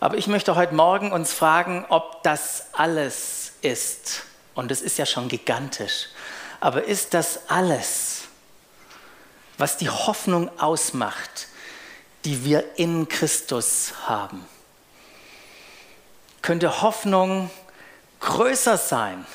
Aber 0.00 0.18
ich 0.18 0.26
möchte 0.26 0.56
heute 0.56 0.74
Morgen 0.74 1.12
uns 1.12 1.32
fragen, 1.32 1.86
ob 1.88 2.22
das 2.24 2.66
alles 2.72 3.52
ist. 3.62 4.24
Und 4.56 4.72
es 4.72 4.82
ist 4.82 4.98
ja 4.98 5.06
schon 5.06 5.28
gigantisch. 5.28 6.08
Aber 6.58 6.84
ist 6.84 7.14
das 7.14 7.48
alles, 7.48 8.22
was 9.58 9.76
die 9.76 9.90
Hoffnung 9.90 10.50
ausmacht, 10.58 11.48
die 12.24 12.44
wir 12.44 12.76
in 12.76 13.06
Christus 13.06 13.92
haben? 14.06 14.44
Könnte 16.42 16.82
Hoffnung 16.82 17.50
größer 18.20 18.78
sein, 18.78 19.26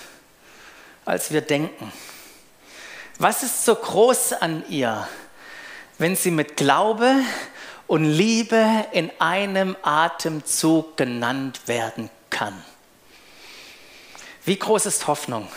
als 1.05 1.31
wir 1.31 1.41
denken? 1.41 1.93
Was 3.19 3.43
ist 3.43 3.63
so 3.63 3.75
groß 3.75 4.33
an 4.33 4.63
ihr, 4.69 5.07
wenn 5.99 6.15
sie 6.15 6.31
mit 6.31 6.57
Glaube 6.57 7.15
und 7.85 8.05
Liebe 8.05 8.87
in 8.91 9.11
einem 9.19 9.77
Atemzug 9.83 10.97
genannt 10.97 11.61
werden 11.67 12.09
kann? 12.31 12.63
Wie 14.43 14.57
groß 14.57 14.87
ist 14.87 15.07
Hoffnung? 15.07 15.47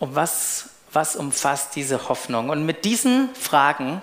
Und 0.00 0.14
was, 0.16 0.70
was 0.92 1.14
umfasst 1.14 1.76
diese 1.76 2.08
Hoffnung? 2.08 2.50
Und 2.50 2.66
mit 2.66 2.84
diesen 2.84 3.32
Fragen 3.34 4.02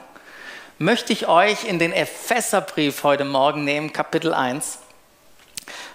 möchte 0.78 1.12
ich 1.12 1.28
euch 1.28 1.66
in 1.66 1.78
den 1.80 1.92
Epheserbrief 1.92 3.04
heute 3.04 3.26
Morgen 3.26 3.66
nehmen, 3.66 3.92
Kapitel 3.92 4.34
1. 4.34 4.80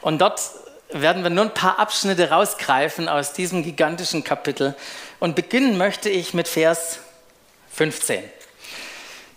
Und 0.03 0.19
dort 0.19 0.43
werden 0.91 1.23
wir 1.23 1.31
nur 1.31 1.45
ein 1.45 1.55
paar 1.55 1.79
Abschnitte 1.79 2.31
rausgreifen 2.31 3.09
aus 3.09 3.33
diesem 3.33 3.63
gigantischen 3.63 4.25
Kapitel. 4.25 4.75
Und 5.19 5.35
beginnen 5.35 5.79
möchte 5.79 6.11
ich 6.11 6.35
mit 6.35 6.49
Vers 6.49 6.99
15. 7.73 8.25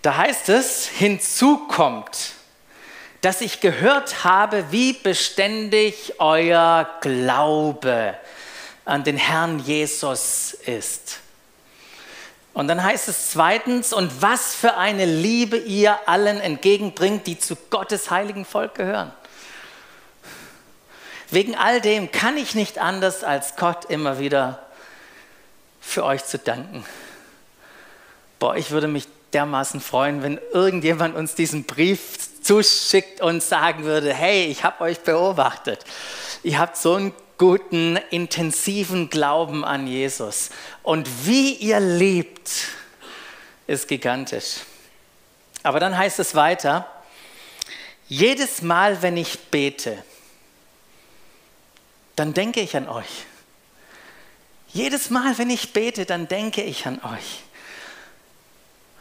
Da 0.02 0.18
heißt 0.18 0.50
es, 0.50 0.86
hinzu 0.86 1.60
kommt, 1.70 2.34
dass 3.24 3.40
ich 3.40 3.62
gehört 3.62 4.26
habe, 4.26 4.66
wie 4.72 4.92
beständig 4.92 6.16
euer 6.20 6.90
Glaube 7.00 8.16
an 8.84 9.06
den 9.06 9.16
Herrn 9.16 9.60
Jesus 9.60 10.52
ist. 10.66 11.20
Und 12.54 12.68
dann 12.68 12.84
heißt 12.84 13.08
es 13.08 13.32
zweitens, 13.32 13.94
und 13.94 14.22
was 14.22 14.54
für 14.54 14.76
eine 14.76 15.06
Liebe 15.06 15.56
ihr 15.56 15.98
allen 16.06 16.42
entgegenbringt, 16.42 17.26
die 17.26 17.40
zu 17.40 17.56
Gottes 17.70 18.12
heiligen 18.12 18.44
Volk 18.44 18.76
gehören. 18.76 19.14
Wegen 21.32 21.56
all 21.56 21.80
dem 21.80 22.12
kann 22.12 22.36
ich 22.36 22.56
nicht 22.56 22.78
anders, 22.78 23.24
als 23.24 23.56
Gott 23.56 23.86
immer 23.86 24.20
wieder 24.20 24.68
für 25.80 26.04
euch 26.04 26.26
zu 26.26 26.38
danken. 26.38 26.86
Boah, 28.38 28.58
ich 28.58 28.72
würde 28.72 28.90
mich 28.90 29.08
dermaßen 29.32 29.80
freuen, 29.80 30.24
wenn 30.24 30.42
irgendjemand 30.52 31.16
uns 31.16 31.36
diesen 31.36 31.64
Brief 31.64 32.33
zuschickt 32.44 33.22
und 33.22 33.42
sagen 33.42 33.84
würde, 33.84 34.14
hey, 34.14 34.46
ich 34.46 34.64
habe 34.64 34.84
euch 34.84 35.00
beobachtet. 35.00 35.84
Ihr 36.44 36.60
habt 36.60 36.78
so 36.78 36.96
einen 36.96 37.14
guten, 37.38 37.98
intensiven 38.12 39.10
Glauben 39.10 39.66
an 39.66 39.88
Jesus. 39.88 40.50
Und 40.84 41.26
wie 41.26 41.54
ihr 41.54 41.80
lebt, 41.80 42.52
ist 43.66 43.88
gigantisch. 43.88 44.58
Aber 45.64 45.80
dann 45.80 45.98
heißt 45.98 46.20
es 46.20 46.36
weiter, 46.36 46.88
jedes 48.08 48.62
Mal, 48.62 49.02
wenn 49.02 49.18
ich 49.18 49.40
bete, 49.50 50.04
dann 52.16 52.34
denke 52.34 52.60
ich 52.60 52.76
an 52.76 52.88
euch. 52.88 53.26
Jedes 54.68 55.10
Mal, 55.10 55.38
wenn 55.38 55.50
ich 55.50 55.72
bete, 55.72 56.06
dann 56.06 56.28
denke 56.28 56.62
ich 56.64 56.86
an 56.86 57.00
euch. 57.04 57.44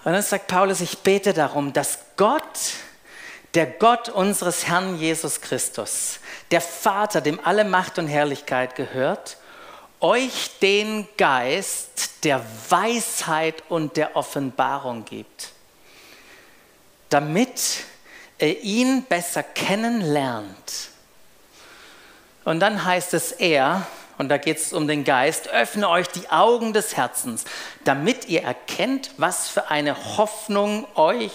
Und 0.04 0.12
dann 0.12 0.22
sagt 0.22 0.48
Paulus, 0.48 0.80
ich 0.80 0.98
bete 0.98 1.32
darum, 1.32 1.72
dass 1.72 1.98
Gott, 2.16 2.74
der 3.54 3.66
Gott 3.66 4.08
unseres 4.08 4.66
Herrn 4.66 4.98
Jesus 4.98 5.40
Christus, 5.40 6.20
der 6.50 6.60
Vater, 6.60 7.20
dem 7.20 7.38
alle 7.44 7.64
Macht 7.64 7.98
und 7.98 8.06
Herrlichkeit 8.06 8.76
gehört, 8.76 9.36
euch 10.00 10.58
den 10.60 11.06
Geist 11.16 12.24
der 12.24 12.44
Weisheit 12.68 13.62
und 13.68 13.96
der 13.96 14.16
Offenbarung 14.16 15.04
gibt, 15.04 15.50
damit 17.10 17.84
ihr 18.38 18.60
ihn 18.62 19.04
besser 19.04 19.42
kennenlernt. 19.42 20.90
Und 22.44 22.60
dann 22.60 22.84
heißt 22.84 23.14
es 23.14 23.32
er, 23.32 23.86
und 24.18 24.28
da 24.28 24.38
geht 24.38 24.58
es 24.58 24.72
um 24.72 24.88
den 24.88 25.04
Geist, 25.04 25.48
öffne 25.48 25.88
euch 25.88 26.08
die 26.08 26.28
Augen 26.30 26.72
des 26.72 26.96
Herzens, 26.96 27.44
damit 27.84 28.28
ihr 28.28 28.42
erkennt, 28.42 29.10
was 29.16 29.48
für 29.48 29.70
eine 29.70 30.16
Hoffnung 30.16 30.86
euch, 30.96 31.32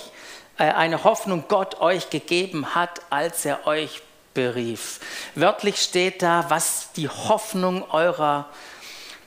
eine 0.58 1.04
Hoffnung 1.04 1.46
Gott 1.48 1.80
euch 1.80 2.10
gegeben 2.10 2.76
hat, 2.76 3.02
als 3.10 3.46
er 3.46 3.68
euch 3.68 4.02
berief. 4.34 5.00
Wörtlich 5.36 5.82
steht 5.82 6.22
da, 6.22 6.46
was 6.50 6.92
die 6.96 7.10
Hoffnung 7.10 7.90
eurer 7.92 8.50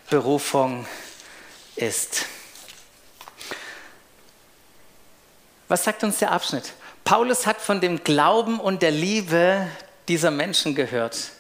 Berufung 0.08 0.86
ist. 1.76 2.26
Was 5.68 5.84
sagt 5.84 6.02
uns 6.02 6.18
der 6.18 6.32
Abschnitt? 6.32 6.72
Paulus 7.04 7.46
hat 7.46 7.60
von 7.60 7.80
dem 7.80 8.02
Glauben 8.02 8.58
und 8.58 8.82
der 8.82 8.90
Liebe 8.90 9.68
dieser 10.08 10.30
Menschen 10.30 10.74
gehört. 10.74 11.30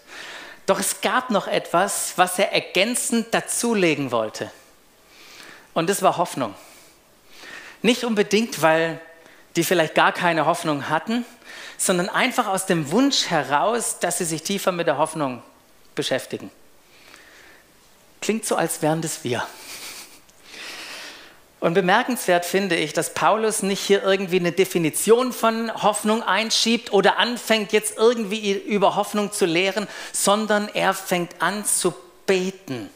Doch 0.66 0.78
es 0.78 1.00
gab 1.00 1.30
noch 1.30 1.48
etwas, 1.48 2.12
was 2.16 2.38
er 2.38 2.52
ergänzend 2.52 3.34
dazulegen 3.34 4.12
wollte. 4.12 4.50
Und 5.74 5.90
das 5.90 6.02
war 6.02 6.16
Hoffnung. 6.16 6.54
Nicht 7.82 8.04
unbedingt, 8.04 8.62
weil 8.62 9.00
die 9.56 9.64
vielleicht 9.64 9.94
gar 9.94 10.12
keine 10.12 10.46
Hoffnung 10.46 10.88
hatten, 10.88 11.24
sondern 11.76 12.08
einfach 12.08 12.46
aus 12.46 12.66
dem 12.66 12.90
Wunsch 12.90 13.26
heraus, 13.26 13.98
dass 14.00 14.18
sie 14.18 14.24
sich 14.24 14.42
tiefer 14.42 14.72
mit 14.72 14.86
der 14.86 14.98
Hoffnung 14.98 15.42
beschäftigen. 15.94 16.50
Klingt 18.20 18.44
so, 18.44 18.56
als 18.56 18.82
wären 18.82 19.00
das 19.00 19.24
wir. 19.24 19.46
Und 21.58 21.74
bemerkenswert 21.74 22.46
finde 22.46 22.76
ich, 22.76 22.94
dass 22.94 23.12
Paulus 23.12 23.62
nicht 23.62 23.80
hier 23.80 24.02
irgendwie 24.02 24.38
eine 24.38 24.52
Definition 24.52 25.32
von 25.32 25.70
Hoffnung 25.82 26.22
einschiebt 26.22 26.92
oder 26.92 27.18
anfängt 27.18 27.72
jetzt 27.72 27.98
irgendwie 27.98 28.52
über 28.52 28.96
Hoffnung 28.96 29.30
zu 29.30 29.44
lehren, 29.44 29.86
sondern 30.12 30.68
er 30.72 30.94
fängt 30.94 31.42
an 31.42 31.66
zu 31.66 31.94
beten 32.26 32.88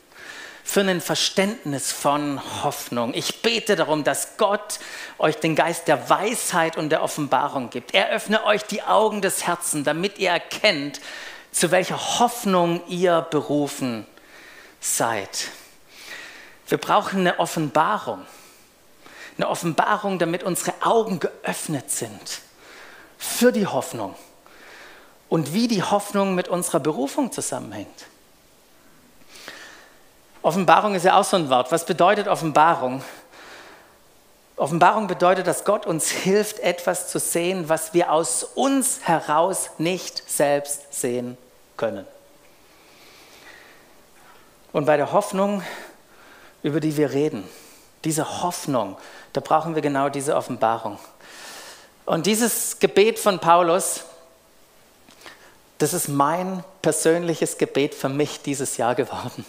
für 0.64 0.80
ein 0.80 1.02
Verständnis 1.02 1.92
von 1.92 2.40
Hoffnung. 2.64 3.12
Ich 3.14 3.42
bete 3.42 3.76
darum, 3.76 4.02
dass 4.02 4.38
Gott 4.38 4.80
euch 5.18 5.36
den 5.36 5.54
Geist 5.54 5.86
der 5.86 6.08
Weisheit 6.08 6.78
und 6.78 6.88
der 6.88 7.02
Offenbarung 7.02 7.68
gibt. 7.68 7.94
Er 7.94 8.08
öffne 8.08 8.44
euch 8.44 8.64
die 8.64 8.82
Augen 8.82 9.20
des 9.20 9.46
Herzens, 9.46 9.84
damit 9.84 10.18
ihr 10.18 10.30
erkennt, 10.30 11.00
zu 11.52 11.70
welcher 11.70 12.18
Hoffnung 12.18 12.82
ihr 12.88 13.20
berufen 13.30 14.06
seid. 14.80 15.48
Wir 16.66 16.78
brauchen 16.78 17.20
eine 17.20 17.38
Offenbarung. 17.38 18.24
Eine 19.36 19.48
Offenbarung, 19.48 20.18
damit 20.18 20.42
unsere 20.42 20.72
Augen 20.80 21.20
geöffnet 21.20 21.90
sind 21.90 22.40
für 23.18 23.52
die 23.52 23.66
Hoffnung 23.66 24.14
und 25.28 25.52
wie 25.52 25.68
die 25.68 25.82
Hoffnung 25.82 26.34
mit 26.34 26.48
unserer 26.48 26.80
Berufung 26.80 27.32
zusammenhängt. 27.32 28.06
Offenbarung 30.44 30.94
ist 30.94 31.04
ja 31.06 31.18
auch 31.18 31.24
so 31.24 31.38
ein 31.38 31.48
Wort. 31.48 31.72
Was 31.72 31.86
bedeutet 31.86 32.28
Offenbarung? 32.28 33.02
Offenbarung 34.56 35.06
bedeutet, 35.06 35.46
dass 35.46 35.64
Gott 35.64 35.86
uns 35.86 36.10
hilft, 36.10 36.60
etwas 36.60 37.08
zu 37.08 37.18
sehen, 37.18 37.70
was 37.70 37.94
wir 37.94 38.12
aus 38.12 38.44
uns 38.44 39.00
heraus 39.04 39.70
nicht 39.78 40.22
selbst 40.30 40.92
sehen 40.92 41.38
können. 41.78 42.06
Und 44.70 44.84
bei 44.84 44.98
der 44.98 45.12
Hoffnung, 45.12 45.62
über 46.62 46.78
die 46.78 46.98
wir 46.98 47.12
reden, 47.12 47.48
diese 48.04 48.42
Hoffnung, 48.42 48.98
da 49.32 49.40
brauchen 49.40 49.74
wir 49.74 49.80
genau 49.80 50.10
diese 50.10 50.36
Offenbarung. 50.36 50.98
Und 52.04 52.26
dieses 52.26 52.78
Gebet 52.80 53.18
von 53.18 53.38
Paulus, 53.38 54.04
das 55.78 55.94
ist 55.94 56.08
mein 56.08 56.62
persönliches 56.82 57.56
Gebet 57.56 57.94
für 57.94 58.10
mich 58.10 58.42
dieses 58.42 58.76
Jahr 58.76 58.94
geworden. 58.94 59.46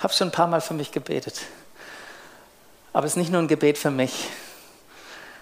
Habe 0.00 0.12
schon 0.12 0.28
ein 0.28 0.32
paar 0.32 0.48
Mal 0.48 0.60
für 0.60 0.74
mich 0.74 0.92
gebetet. 0.92 1.40
Aber 2.92 3.06
es 3.06 3.12
ist 3.12 3.16
nicht 3.16 3.30
nur 3.30 3.40
ein 3.40 3.48
Gebet 3.48 3.78
für 3.78 3.90
mich, 3.90 4.28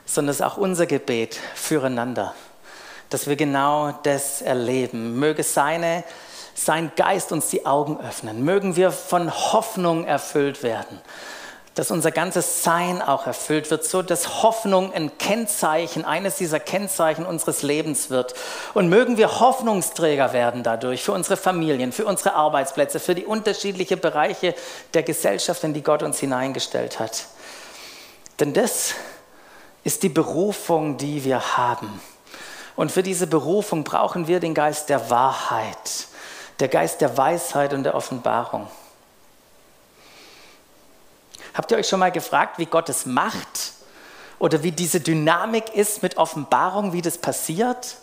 sondern 0.04 0.30
es 0.30 0.36
ist 0.36 0.46
auch 0.46 0.58
unser 0.58 0.86
Gebet 0.86 1.38
füreinander, 1.54 2.34
dass 3.08 3.26
wir 3.26 3.36
genau 3.36 3.92
das 4.02 4.42
erleben. 4.42 5.18
Möge 5.18 5.42
seine, 5.42 6.04
sein 6.54 6.92
Geist 6.96 7.32
uns 7.32 7.48
die 7.48 7.64
Augen 7.64 7.98
öffnen. 8.00 8.44
Mögen 8.44 8.76
wir 8.76 8.90
von 8.90 9.32
Hoffnung 9.32 10.04
erfüllt 10.04 10.62
werden 10.62 11.00
dass 11.78 11.92
unser 11.92 12.10
ganzes 12.10 12.64
Sein 12.64 13.00
auch 13.00 13.28
erfüllt 13.28 13.70
wird, 13.70 13.84
so 13.84 14.02
dass 14.02 14.42
Hoffnung 14.42 14.92
ein 14.92 15.16
Kennzeichen, 15.16 16.04
eines 16.04 16.34
dieser 16.34 16.58
Kennzeichen 16.58 17.24
unseres 17.24 17.62
Lebens 17.62 18.10
wird. 18.10 18.34
Und 18.74 18.88
mögen 18.88 19.16
wir 19.16 19.38
Hoffnungsträger 19.38 20.32
werden 20.32 20.64
dadurch 20.64 21.04
für 21.04 21.12
unsere 21.12 21.36
Familien, 21.36 21.92
für 21.92 22.04
unsere 22.04 22.34
Arbeitsplätze, 22.34 22.98
für 22.98 23.14
die 23.14 23.24
unterschiedlichen 23.24 24.00
Bereiche 24.00 24.56
der 24.92 25.04
Gesellschaft, 25.04 25.62
in 25.62 25.72
die 25.72 25.84
Gott 25.84 26.02
uns 26.02 26.18
hineingestellt 26.18 26.98
hat. 26.98 27.26
Denn 28.40 28.52
das 28.54 28.94
ist 29.84 30.02
die 30.02 30.08
Berufung, 30.08 30.96
die 30.96 31.22
wir 31.22 31.56
haben. 31.56 32.00
Und 32.74 32.90
für 32.90 33.04
diese 33.04 33.28
Berufung 33.28 33.84
brauchen 33.84 34.26
wir 34.26 34.40
den 34.40 34.54
Geist 34.54 34.88
der 34.88 35.10
Wahrheit, 35.10 36.08
der 36.58 36.66
Geist 36.66 37.00
der 37.02 37.16
Weisheit 37.16 37.72
und 37.72 37.84
der 37.84 37.94
Offenbarung. 37.94 38.66
Habt 41.58 41.72
ihr 41.72 41.76
euch 41.76 41.88
schon 41.88 41.98
mal 41.98 42.12
gefragt, 42.12 42.58
wie 42.58 42.66
Gott 42.66 42.88
es 42.88 43.04
macht? 43.04 43.72
Oder 44.38 44.62
wie 44.62 44.70
diese 44.70 45.00
Dynamik 45.00 45.74
ist 45.74 46.04
mit 46.04 46.16
Offenbarung, 46.16 46.92
wie 46.92 47.02
das 47.02 47.18
passiert? 47.18 47.96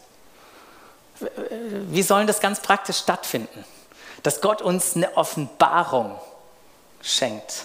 Wie 1.88 2.04
soll 2.04 2.26
das 2.26 2.42
ganz 2.42 2.60
praktisch 2.60 2.98
stattfinden? 2.98 3.64
Dass 4.24 4.42
Gott 4.42 4.62
uns 4.62 4.98
eine 4.98 5.16
Offenbarung 5.16 6.20
schenkt. 7.02 7.64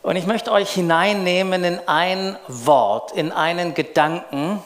Und 0.00 0.16
ich 0.16 0.24
möchte 0.24 0.50
euch 0.50 0.70
hineinnehmen 0.70 1.62
in 1.62 1.78
ein 1.86 2.38
Wort, 2.48 3.12
in 3.12 3.32
einen 3.32 3.74
Gedanken, 3.74 4.62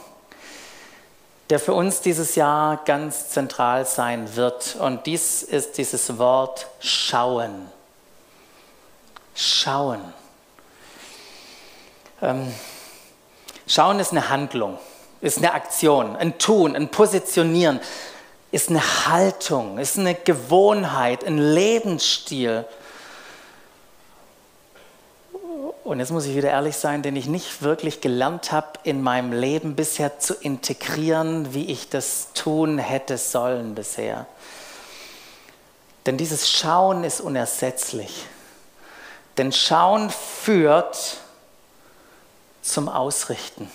der 1.50 1.58
für 1.58 1.74
uns 1.74 2.02
dieses 2.02 2.36
Jahr 2.36 2.80
ganz 2.84 3.30
zentral 3.30 3.84
sein 3.84 4.36
wird. 4.36 4.76
Und 4.76 5.06
dies 5.06 5.42
ist 5.42 5.76
dieses 5.76 6.18
Wort 6.18 6.68
schauen 6.78 7.73
schauen. 9.34 10.00
Ähm, 12.22 12.52
schauen 13.66 13.98
ist 13.98 14.12
eine 14.12 14.28
Handlung, 14.28 14.78
ist 15.20 15.38
eine 15.38 15.52
Aktion, 15.52 16.16
ein 16.16 16.38
Tun, 16.38 16.76
ein 16.76 16.88
Positionieren, 16.88 17.80
ist 18.50 18.70
eine 18.70 19.06
Haltung, 19.06 19.78
ist 19.78 19.98
eine 19.98 20.14
Gewohnheit, 20.14 21.24
ein 21.24 21.38
Lebensstil. 21.38 22.64
Und 25.82 25.98
jetzt 25.98 26.12
muss 26.12 26.24
ich 26.24 26.34
wieder 26.34 26.50
ehrlich 26.50 26.76
sein, 26.76 27.02
den 27.02 27.14
ich 27.14 27.26
nicht 27.26 27.62
wirklich 27.62 28.00
gelernt 28.00 28.52
habe, 28.52 28.68
in 28.84 29.02
meinem 29.02 29.32
Leben 29.32 29.74
bisher 29.76 30.18
zu 30.18 30.34
integrieren, 30.34 31.52
wie 31.52 31.66
ich 31.66 31.90
das 31.90 32.28
tun 32.32 32.78
hätte 32.78 33.18
sollen 33.18 33.74
bisher. 33.74 34.26
Denn 36.06 36.16
dieses 36.16 36.50
Schauen 36.50 37.04
ist 37.04 37.20
unersetzlich. 37.20 38.26
Denn 39.36 39.52
Schauen 39.52 40.10
führt 40.10 41.18
zum 42.62 42.88
Ausrichten. 42.88 43.70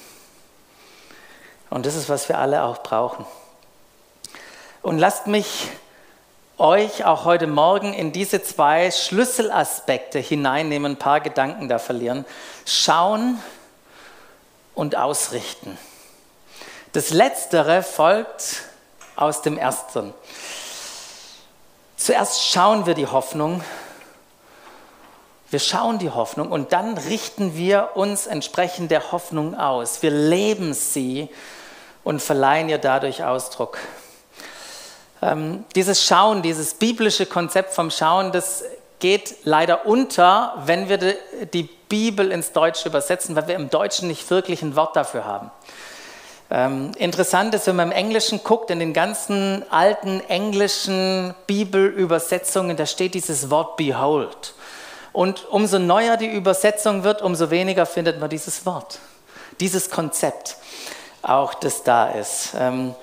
Und 1.70 1.86
das 1.86 1.96
ist, 1.96 2.10
was 2.10 2.30
wir 2.30 2.38
alle 2.38 2.63
auch 2.63 2.82
brauchen. 2.82 3.25
Und 4.82 4.98
lasst 4.98 5.28
mich 5.28 5.70
euch 6.58 7.06
auch 7.06 7.25
heute 7.25 7.48
Morgen 7.48 7.94
in 7.94 8.12
diese 8.12 8.42
zwei 8.44 8.91
Schlüsselaspekte 8.91 10.19
hineinnehmen, 10.19 10.93
ein 10.93 11.00
paar 11.00 11.22
Gedanken 11.22 11.69
da 11.69 11.80
verlieren. 11.80 12.26
Schauen 12.65 13.41
und 14.76 14.95
ausrichten. 14.95 15.78
Das 16.93 17.12
Letztere 17.12 17.84
folgt 17.84 18.63
aus 19.15 19.41
dem 19.41 19.58
Ersten. 19.58 20.13
Zuerst 21.98 22.45
schauen 22.45 22.86
wir 22.86 22.93
die 22.93 23.08
Hoffnung 23.08 23.63
wir 25.51 25.59
schauen 25.59 25.97
die 25.99 26.09
Hoffnung 26.09 26.51
und 26.51 26.73
dann 26.73 26.97
richten 26.97 27.55
wir 27.55 27.91
uns 27.95 28.27
entsprechend 28.27 28.91
der 28.91 29.12
Hoffnung 29.12 29.55
aus. 29.55 30.01
Wir 30.01 30.12
leben 30.12 30.73
sie 30.73 31.29
und 32.03 32.21
verleihen 32.21 32.69
ihr 32.69 32.77
dadurch 32.77 33.23
Ausdruck. 33.23 33.77
Ähm, 35.21 35.65
dieses 35.75 36.03
Schauen, 36.05 36.41
dieses 36.41 36.75
biblische 36.75 37.25
Konzept 37.25 37.73
vom 37.73 37.91
Schauen, 37.91 38.31
das 38.31 38.63
geht 38.99 39.38
leider 39.43 39.85
unter, 39.85 40.53
wenn 40.65 40.89
wir 40.89 40.97
die, 40.97 41.69
Bibel 41.89 42.31
ins 42.31 42.51
Deutsche 42.51 42.88
übersetzen, 42.88 43.35
weil 43.35 43.47
wir 43.47 43.55
im 43.55 43.71
Deutschen 43.71 44.07
nicht 44.07 44.29
wirklich 44.29 44.62
ein 44.62 44.75
Wort 44.75 44.95
dafür 44.95 45.25
haben. 45.25 45.49
Ähm, 46.51 46.91
interessant 46.99 47.55
ist, 47.55 47.65
wenn 47.65 47.77
man 47.77 47.91
im 47.91 47.97
Englischen 47.97 48.43
guckt, 48.43 48.69
in 48.69 48.77
den 48.77 48.93
ganzen 48.93 49.65
alten 49.71 50.21
englischen 50.27 51.33
Bibelübersetzungen, 51.47 52.77
da 52.77 52.85
steht 52.85 53.15
dieses 53.15 53.49
Wort 53.49 53.75
Behold. 53.75 54.53
Und 55.12 55.48
umso 55.50 55.80
neuer 55.80 56.17
die 56.17 56.28
Übersetzung 56.28 57.04
wird, 57.04 57.22
umso 57.22 57.50
weniger 57.50 57.86
findet 57.86 58.19
man 58.19 58.30
dieses 58.30 58.65
Wort, 58.65 59.00
dieses 59.60 59.89
Konzept, 59.89 60.58
auch 61.22 61.54
das 61.54 61.84
da 61.84 62.12
ist. 62.12 62.52
Ähm, 62.58 62.95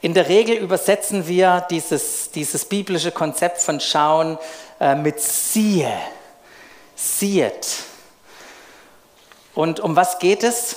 in 0.00 0.14
der 0.14 0.28
Regel 0.28 0.56
übersetzen 0.56 1.26
wir 1.26 1.66
dieses, 1.70 2.30
dieses 2.30 2.64
biblische 2.64 3.10
Konzept 3.10 3.60
von 3.60 3.80
Schauen 3.80 4.38
äh, 4.78 4.94
mit 4.94 5.20
siehe, 5.20 5.92
siehet. 6.94 7.66
Und 9.54 9.80
um 9.80 9.96
was 9.96 10.20
geht 10.20 10.44
es, 10.44 10.76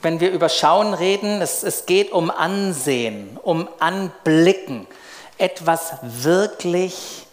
wenn 0.00 0.20
wir 0.20 0.30
über 0.30 0.48
Schauen 0.48 0.94
reden? 0.94 1.42
Es, 1.42 1.62
es 1.62 1.84
geht 1.84 2.10
um 2.10 2.30
Ansehen, 2.30 3.38
um 3.42 3.68
Anblicken, 3.80 4.86
etwas 5.36 5.98
wirklich 6.02 7.26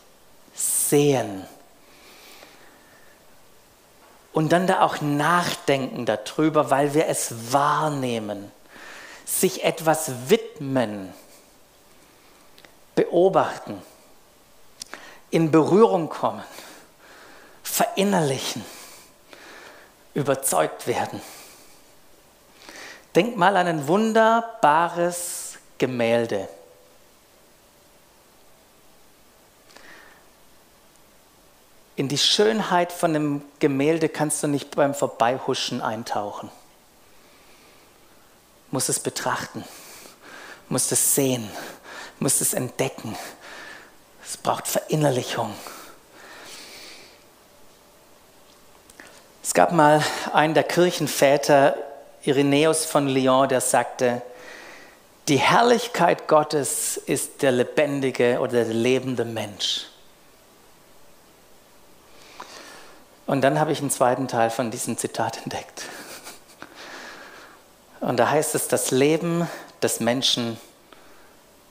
sehen 0.54 1.45
und 4.33 4.51
dann 4.51 4.67
da 4.67 4.81
auch 4.81 5.01
nachdenken 5.01 6.05
darüber, 6.05 6.69
weil 6.69 6.93
wir 6.93 7.07
es 7.07 7.53
wahrnehmen, 7.53 8.51
sich 9.25 9.63
etwas 9.63 10.29
widmen, 10.29 11.13
beobachten, 12.95 13.81
in 15.29 15.51
Berührung 15.51 16.09
kommen, 16.09 16.43
verinnerlichen, 17.63 18.65
überzeugt 20.13 20.87
werden. 20.87 21.21
Denk 23.15 23.37
mal 23.37 23.57
an 23.57 23.67
ein 23.67 23.87
wunderbares 23.87 25.57
Gemälde. 25.77 26.47
In 31.95 32.08
die 32.08 32.17
Schönheit 32.17 32.91
von 32.91 33.15
einem 33.15 33.41
Gemälde 33.60 34.10
kannst 34.10 34.41
du 34.43 34.47
nicht 34.47 34.75
beim 34.75 34.93
Vorbeihuschen 34.93 35.82
eintauchen. 35.82 36.49
Du 38.69 38.75
musst 38.75 38.89
es 38.89 38.99
betrachten, 38.99 39.63
du 40.67 40.73
musst 40.73 40.91
es 40.91 41.15
sehen, 41.15 41.49
du 42.17 42.23
musst 42.23 42.41
es 42.41 42.54
entdecken. 42.54 43.17
Es 44.23 44.38
braucht 44.38 44.67
Verinnerlichung. 44.67 45.54
Es 49.43 49.54
gab 49.54 49.73
mal 49.73 50.01
einen 50.32 50.54
der 50.54 50.63
Kirchenväter, 50.63 51.75
Irenäus 52.23 52.86
von 52.86 53.08
Lyon, 53.08 53.49
der 53.49 53.60
sagte, 53.60 54.21
die 55.27 55.38
Herrlichkeit 55.38 56.27
Gottes 56.27 56.95
ist 56.97 57.41
der 57.41 57.51
lebendige 57.51 58.39
oder 58.39 58.63
der 58.63 58.73
lebende 58.73 59.25
Mensch. 59.25 59.90
Und 63.25 63.41
dann 63.41 63.60
habe 63.60 63.71
ich 63.71 63.79
einen 63.79 63.91
zweiten 63.91 64.27
Teil 64.27 64.49
von 64.49 64.71
diesem 64.71 64.97
Zitat 64.97 65.38
entdeckt. 65.43 65.84
Und 68.01 68.17
da 68.17 68.29
heißt 68.29 68.55
es, 68.55 68.67
das 68.67 68.91
Leben 68.91 69.47
des 69.81 69.99
Menschen, 69.99 70.60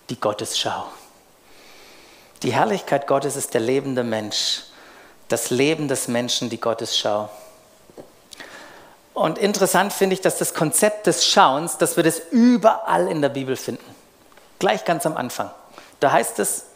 die 0.08 0.18
Gottesschau. 0.18 0.86
Die 2.42 2.52
Herrlichkeit 2.52 3.06
Gottes 3.06 3.36
ist 3.36 3.52
der 3.52 3.60
lebende 3.60 4.04
Mensch. 4.04 4.62
Das 5.28 5.50
Leben 5.50 5.88
des 5.88 6.08
Menschen, 6.08 6.48
die 6.48 6.60
Gottesschau. 6.60 7.28
Und 9.12 9.38
interessant 9.38 9.92
finde 9.92 10.14
ich, 10.14 10.20
dass 10.20 10.38
das 10.38 10.54
Konzept 10.54 11.06
des 11.06 11.26
Schauens, 11.26 11.78
dass 11.78 11.96
wir 11.96 12.04
das 12.04 12.20
überall 12.30 13.08
in 13.08 13.20
der 13.20 13.28
Bibel 13.28 13.56
finden. 13.56 13.84
Gleich 14.58 14.84
ganz 14.84 15.04
am 15.04 15.16
Anfang. 15.16 15.50
Da 15.98 16.12
heißt 16.12 16.38
es, 16.38 16.66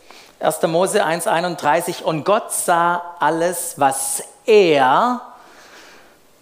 1. 0.40 0.62
Mose 0.62 1.04
1,31, 1.04 2.02
und 2.02 2.24
Gott 2.24 2.52
sah 2.52 3.16
alles, 3.20 3.74
was 3.78 4.22
er 4.46 5.20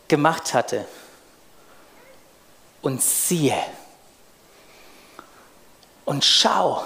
gemacht 0.09 0.55
hatte. 0.55 0.87
und 2.83 3.01
siehe 3.01 3.57
und 6.05 6.25
schau, 6.25 6.83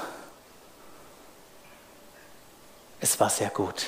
es 3.00 3.18
war 3.18 3.30
sehr 3.30 3.48
gut. 3.50 3.86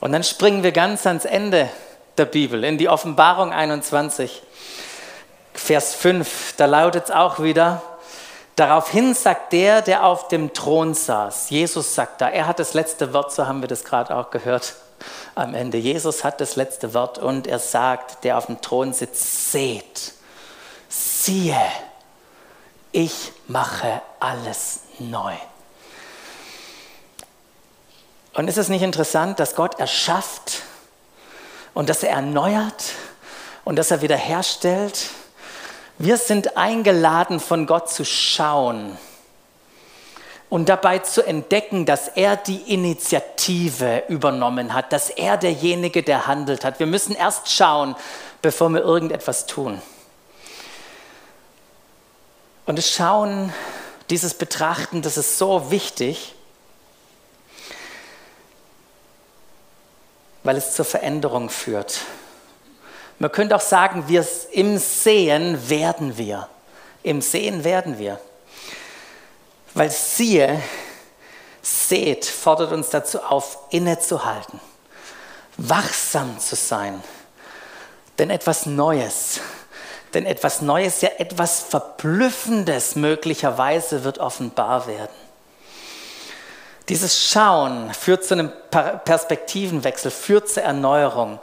Und 0.00 0.12
dann 0.12 0.24
springen 0.24 0.62
wir 0.62 0.72
ganz 0.72 1.06
ans 1.06 1.24
Ende 1.24 1.70
der 2.18 2.26
Bibel, 2.26 2.64
in 2.64 2.76
die 2.76 2.88
Offenbarung 2.88 3.52
21, 3.52 4.42
Vers 5.54 5.94
5. 5.94 6.54
Da 6.56 6.66
lautet 6.66 7.04
es 7.04 7.10
auch 7.10 7.40
wieder, 7.40 7.82
daraufhin 8.56 9.14
sagt 9.14 9.52
der, 9.52 9.80
der 9.80 10.04
auf 10.04 10.28
dem 10.28 10.52
Thron 10.52 10.94
saß, 10.94 11.50
Jesus 11.50 11.94
sagt 11.94 12.20
da, 12.20 12.28
er 12.28 12.46
hat 12.46 12.58
das 12.58 12.74
letzte 12.74 13.12
Wort, 13.12 13.32
so 13.32 13.46
haben 13.46 13.62
wir 13.62 13.68
das 13.68 13.84
gerade 13.84 14.14
auch 14.14 14.30
gehört 14.30 14.74
am 15.34 15.54
Ende. 15.54 15.78
Jesus 15.78 16.24
hat 16.24 16.40
das 16.40 16.56
letzte 16.56 16.94
Wort 16.94 17.18
und 17.18 17.46
er 17.46 17.58
sagt, 17.58 18.24
der 18.24 18.38
auf 18.38 18.46
dem 18.46 18.60
Thron 18.60 18.92
sitzt, 18.92 19.52
seht, 19.52 20.12
siehe, 20.88 21.60
ich 22.92 23.32
mache 23.48 24.02
alles 24.20 24.80
neu. 24.98 25.32
Und 28.34 28.48
ist 28.48 28.58
es 28.58 28.68
nicht 28.68 28.82
interessant, 28.82 29.40
dass 29.40 29.54
Gott 29.54 29.78
erschafft 29.78 30.62
und 31.74 31.88
dass 31.88 32.02
er 32.02 32.10
erneuert 32.10 32.92
und 33.64 33.76
dass 33.76 33.90
er 33.90 34.02
wiederherstellt? 34.02 35.10
Wir 35.98 36.16
sind 36.16 36.56
eingeladen, 36.56 37.40
von 37.40 37.66
Gott 37.66 37.90
zu 37.90 38.04
schauen 38.04 38.96
und 40.52 40.68
dabei 40.68 40.98
zu 40.98 41.26
entdecken, 41.26 41.86
dass 41.86 42.08
er 42.08 42.36
die 42.36 42.74
Initiative 42.74 44.02
übernommen 44.08 44.74
hat, 44.74 44.92
dass 44.92 45.08
er 45.08 45.38
derjenige, 45.38 46.02
der 46.02 46.26
handelt 46.26 46.62
hat. 46.62 46.78
Wir 46.78 46.86
müssen 46.86 47.16
erst 47.16 47.50
schauen, 47.50 47.96
bevor 48.42 48.68
wir 48.68 48.82
irgendetwas 48.82 49.46
tun. 49.46 49.80
Und 52.66 52.76
das 52.76 52.90
Schauen, 52.90 53.50
dieses 54.10 54.34
Betrachten, 54.34 55.00
das 55.00 55.16
ist 55.16 55.38
so 55.38 55.70
wichtig, 55.70 56.34
weil 60.42 60.58
es 60.58 60.74
zur 60.74 60.84
Veränderung 60.84 61.48
führt. 61.48 62.00
Man 63.18 63.32
könnte 63.32 63.56
auch 63.56 63.62
sagen, 63.62 64.04
wir 64.06 64.26
im 64.50 64.76
Sehen 64.76 65.70
werden 65.70 66.18
wir. 66.18 66.46
Im 67.02 67.22
Sehen 67.22 67.64
werden 67.64 67.98
wir. 67.98 68.20
Weil 69.74 69.90
siehe, 69.90 70.62
seht, 71.62 72.24
fordert 72.24 72.72
uns 72.72 72.90
dazu 72.90 73.20
auf, 73.20 73.58
innezuhalten, 73.70 74.60
wachsam 75.56 76.38
zu 76.38 76.56
sein. 76.56 77.02
Denn 78.18 78.30
etwas 78.30 78.66
Neues, 78.66 79.40
denn 80.12 80.26
etwas 80.26 80.60
Neues, 80.60 81.00
ja 81.00 81.10
etwas 81.18 81.60
Verblüffendes 81.60 82.96
möglicherweise 82.96 84.04
wird 84.04 84.18
offenbar 84.18 84.86
werden. 84.86 85.14
Dieses 86.88 87.28
Schauen 87.30 87.94
führt 87.94 88.24
zu 88.24 88.34
einem 88.34 88.52
Perspektivenwechsel, 88.70 90.10
führt 90.10 90.50
zur 90.50 90.64
Erneuerung. 90.64 91.38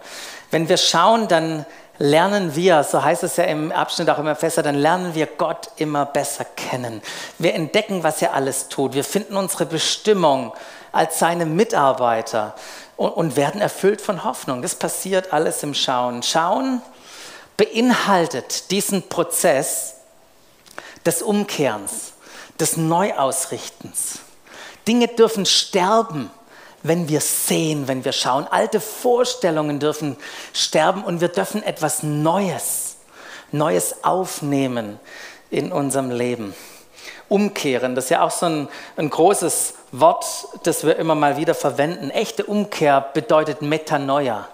Wenn 0.52 0.68
wir 0.68 0.78
schauen, 0.78 1.28
dann 1.28 1.66
lernen 2.00 2.56
wir, 2.56 2.84
so 2.84 3.04
heißt 3.04 3.24
es 3.24 3.36
ja 3.38 3.44
im 3.44 3.72
Abschnitt 3.72 4.10
auch 4.10 4.18
immer 4.18 4.32
Epheser, 4.32 4.64
dann 4.64 4.76
lernen 4.76 5.14
wir 5.14 5.28
Gott 5.28 5.70
immer 5.76 6.06
besser 6.06 6.46
kennen. 6.46 7.02
Wir 7.38 7.54
entdecken, 7.54 8.04
was 8.04 8.22
er 8.22 8.34
alles 8.34 8.70
tut. 8.70 8.94
Wir 8.94 9.04
finden 9.04 9.36
unsere 9.36 9.66
Bestimmung 9.66 10.54
als 10.92 11.20
seine 11.20 11.46
Mitarbeiter 11.46 12.56
und, 12.96 13.10
und 13.10 13.36
werden 13.36 13.62
erfüllt 13.62 14.02
von 14.02 14.24
Hoffnung. 14.24 14.62
Das 14.62 14.76
passiert 14.76 15.34
alles 15.34 15.62
im 15.62 15.74
Schauen. 15.74 16.24
Schauen 16.24 16.82
beinhaltet 17.58 18.72
diesen 18.72 19.10
Prozess 19.10 19.96
des 21.06 21.22
Umkehrens, 21.22 22.14
des 22.60 22.78
Neuausrichtens. 22.78 24.20
Dinge 24.88 25.10
dürfen 25.10 25.46
sterben, 25.46 26.32
wenn 26.84 27.10
wir 27.10 27.22
sehen, 27.22 27.88
wenn 27.88 28.06
wir 28.06 28.12
schauen. 28.12 28.48
Alte 28.50 28.80
Vorstellungen 28.80 29.80
dürfen 29.80 30.18
sterben 30.54 31.04
und 31.04 31.22
wir 31.22 31.28
dürfen 31.28 31.64
etwas 31.64 32.04
Neues, 32.04 32.98
Neues 33.52 34.04
aufnehmen 34.04 35.00
in 35.50 35.72
unserem 35.72 36.12
Leben. 36.12 36.54
Umkehren, 37.28 37.96
das 37.96 38.06
ist 38.06 38.10
ja 38.10 38.24
auch 38.24 38.32
so 38.32 38.48
ein, 38.48 38.68
ein 38.98 39.10
großes 39.10 39.76
Wort, 39.92 40.26
das 40.64 40.84
wir 40.84 40.96
immer 40.98 41.16
mal 41.16 41.38
wieder 41.38 41.54
verwenden. 41.54 42.10
Echte 42.10 42.44
Umkehr 42.44 43.02
bedeutet 43.14 43.62
Metanoia. 43.62 44.48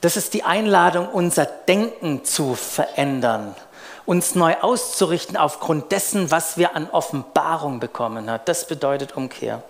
Das 0.00 0.16
ist 0.16 0.34
die 0.34 0.44
Einladung, 0.44 1.08
unser 1.08 1.46
Denken 1.46 2.24
zu 2.24 2.54
verändern, 2.54 3.56
uns 4.06 4.34
neu 4.34 4.54
auszurichten 4.60 5.36
aufgrund 5.36 5.90
dessen, 5.92 6.30
was 6.30 6.58
wir 6.58 6.76
an 6.76 6.90
Offenbarung 6.90 7.80
bekommen 7.80 8.30
haben. 8.30 8.42
Das 8.44 8.66
bedeutet 8.66 9.16
Umkehr. 9.16 9.62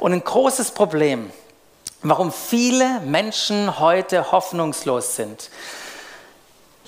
Und 0.00 0.14
ein 0.14 0.24
großes 0.24 0.72
Problem, 0.72 1.30
warum 2.02 2.32
viele 2.32 3.00
Menschen 3.00 3.78
heute 3.78 4.32
hoffnungslos 4.32 5.14
sind, 5.14 5.50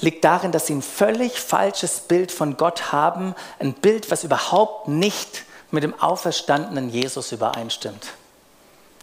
liegt 0.01 0.25
darin, 0.25 0.51
dass 0.51 0.67
sie 0.67 0.75
ein 0.75 0.83
völlig 0.83 1.39
falsches 1.39 2.01
Bild 2.01 2.33
von 2.33 2.57
Gott 2.57 2.91
haben, 2.91 3.35
ein 3.61 3.75
Bild, 3.75 4.11
was 4.11 4.25
überhaupt 4.25 4.89
nicht 4.89 5.45
mit 5.71 5.85
dem 5.85 5.99
auferstandenen 6.01 6.89
Jesus 6.89 7.33
übereinstimmt. 7.33 8.09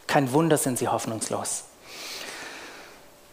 Kein 0.08 0.34
Wunder 0.34 0.58
sind 0.58 0.80
sie 0.80 0.88
hoffnungslos. 0.88 1.66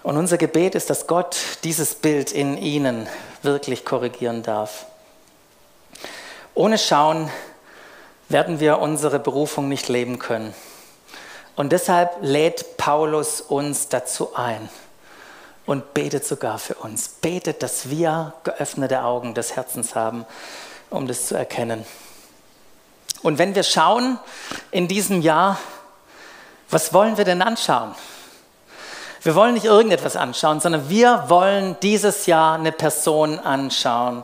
Und 0.03 0.19
unser 0.19 0.37
Gebet 0.37 0.75
ist, 0.75 0.91
dass 0.91 1.07
Gott 1.07 1.37
dieses 1.65 1.95
Bild 1.95 2.31
in 2.31 2.59
ihnen 2.59 3.09
wirklich 3.43 3.85
korrigieren 3.85 4.43
darf. 4.43 4.87
Ohne 6.55 6.79
Schauen 6.79 7.31
werden 8.29 8.61
wir 8.61 8.79
unsere 8.79 9.19
Berufung 9.19 9.69
nicht 9.69 9.89
leben 9.89 10.19
können. 10.19 10.55
Und 11.55 11.73
deshalb 11.73 12.17
lädt 12.21 12.77
Paulus 12.77 13.41
uns 13.41 13.89
dazu 13.89 14.35
ein 14.35 14.69
und 15.65 15.95
betet 15.95 16.25
sogar 16.25 16.59
für 16.59 16.75
uns. 16.75 17.09
Betet, 17.09 17.63
dass 17.63 17.89
wir 17.89 18.35
geöffnete 18.45 19.03
Augen 19.03 19.35
des 19.35 19.57
Herzens 19.57 19.95
haben, 19.95 20.27
um 20.91 21.07
das 21.07 21.27
zu 21.27 21.35
erkennen. 21.35 21.85
Und 23.23 23.39
wenn 23.39 23.55
wir 23.55 23.63
schauen 23.63 24.19
in 24.71 24.87
diesem 24.87 25.23
Jahr, 25.23 25.59
was 26.71 26.93
wollen 26.93 27.17
wir 27.17 27.25
denn 27.25 27.43
anschauen? 27.43 27.95
Wir 29.23 29.35
wollen 29.35 29.55
nicht 29.55 29.65
irgendetwas 29.65 30.15
anschauen, 30.15 30.61
sondern 30.61 30.89
wir 30.89 31.25
wollen 31.29 31.77
dieses 31.83 32.27
Jahr 32.27 32.55
eine 32.55 32.71
Person 32.71 33.41
anschauen. 33.41 34.23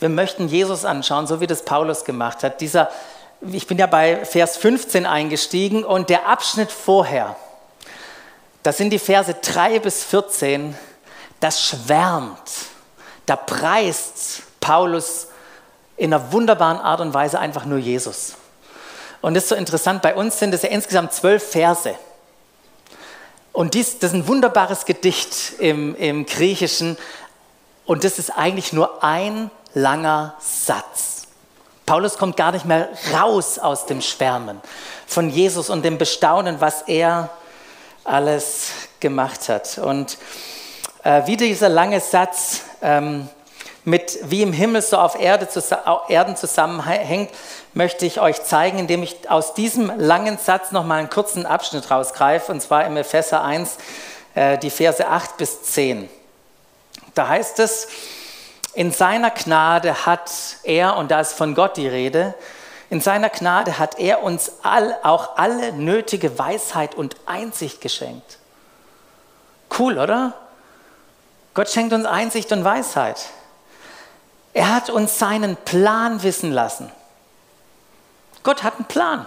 Wir 0.00 0.08
möchten 0.08 0.48
Jesus 0.48 0.84
anschauen, 0.84 1.28
so 1.28 1.40
wie 1.40 1.46
das 1.46 1.64
Paulus 1.64 2.04
gemacht 2.04 2.42
hat. 2.42 2.60
Dieser, 2.60 2.90
ich 3.50 3.66
bin 3.66 3.78
ja 3.78 3.86
bei 3.86 4.24
Vers 4.24 4.56
15 4.56 5.06
eingestiegen 5.06 5.84
und 5.84 6.10
der 6.10 6.28
Abschnitt 6.28 6.70
vorher, 6.70 7.36
das 8.62 8.76
sind 8.76 8.90
die 8.90 8.98
Verse 8.98 9.34
3 9.34 9.80
bis 9.80 10.04
14, 10.04 10.76
das 11.40 11.60
schwärmt, 11.64 12.38
da 13.26 13.34
preist 13.34 14.42
Paulus 14.60 15.28
in 15.96 16.14
einer 16.14 16.32
wunderbaren 16.32 16.78
Art 16.78 17.00
und 17.00 17.14
Weise 17.14 17.38
einfach 17.40 17.64
nur 17.64 17.78
Jesus. 17.78 18.34
Und 19.20 19.34
das 19.34 19.44
ist 19.44 19.48
so 19.50 19.54
interessant, 19.54 20.02
bei 20.02 20.14
uns 20.14 20.38
sind 20.38 20.54
es 20.54 20.62
ja 20.62 20.68
insgesamt 20.68 21.12
zwölf 21.12 21.50
Verse. 21.50 21.94
Und 23.52 23.74
dies, 23.74 23.98
das 23.98 24.12
ist 24.12 24.16
ein 24.16 24.28
wunderbares 24.28 24.84
Gedicht 24.84 25.54
im, 25.58 25.94
im 25.96 26.26
Griechischen 26.26 26.96
und 27.86 28.04
das 28.04 28.18
ist 28.18 28.30
eigentlich 28.30 28.72
nur 28.72 29.02
ein 29.02 29.50
langer 29.74 30.34
Satz. 30.40 31.11
Paulus 31.92 32.16
kommt 32.16 32.38
gar 32.38 32.52
nicht 32.52 32.64
mehr 32.64 32.88
raus 33.12 33.58
aus 33.58 33.84
dem 33.84 34.00
Schwärmen 34.00 34.62
von 35.06 35.28
Jesus 35.28 35.68
und 35.68 35.84
dem 35.84 35.98
Bestaunen, 35.98 36.58
was 36.58 36.80
er 36.86 37.28
alles 38.02 38.70
gemacht 38.98 39.50
hat. 39.50 39.76
Und 39.76 40.16
äh, 41.04 41.26
wie 41.26 41.36
dieser 41.36 41.68
lange 41.68 42.00
Satz 42.00 42.62
ähm, 42.80 43.28
mit 43.84 44.18
wie 44.22 44.40
im 44.40 44.54
Himmel 44.54 44.80
so 44.80 44.96
auf 44.96 45.20
Erde, 45.20 45.46
Erden 46.08 46.34
zusammenhängt, 46.34 47.30
möchte 47.74 48.06
ich 48.06 48.22
euch 48.22 48.42
zeigen, 48.42 48.78
indem 48.78 49.02
ich 49.02 49.28
aus 49.30 49.52
diesem 49.52 49.92
langen 49.98 50.38
Satz 50.38 50.72
nochmal 50.72 51.00
einen 51.00 51.10
kurzen 51.10 51.44
Abschnitt 51.44 51.90
rausgreife, 51.90 52.52
und 52.52 52.62
zwar 52.62 52.86
im 52.86 52.96
Epheser 52.96 53.44
1, 53.44 53.76
äh, 54.34 54.56
die 54.56 54.70
Verse 54.70 55.06
8 55.06 55.36
bis 55.36 55.62
10. 55.64 56.08
Da 57.12 57.28
heißt 57.28 57.58
es, 57.58 57.88
in 58.74 58.90
seiner 58.90 59.30
Gnade 59.30 60.06
hat 60.06 60.30
er, 60.62 60.96
und 60.96 61.10
da 61.10 61.20
ist 61.20 61.34
von 61.34 61.54
Gott 61.54 61.76
die 61.76 61.88
Rede, 61.88 62.34
in 62.88 63.00
seiner 63.00 63.30
Gnade 63.30 63.78
hat 63.78 63.98
er 63.98 64.22
uns 64.22 64.52
all, 64.62 64.96
auch 65.02 65.36
alle 65.36 65.72
nötige 65.72 66.38
Weisheit 66.38 66.94
und 66.94 67.16
Einsicht 67.26 67.80
geschenkt. 67.80 68.38
Cool, 69.78 69.98
oder? 69.98 70.34
Gott 71.54 71.70
schenkt 71.70 71.92
uns 71.92 72.06
Einsicht 72.06 72.52
und 72.52 72.64
Weisheit. 72.64 73.28
Er 74.54 74.74
hat 74.74 74.90
uns 74.90 75.18
seinen 75.18 75.56
Plan 75.56 76.22
wissen 76.22 76.52
lassen. 76.52 76.90
Gott 78.42 78.62
hat 78.62 78.76
einen 78.76 78.84
Plan. 78.84 79.26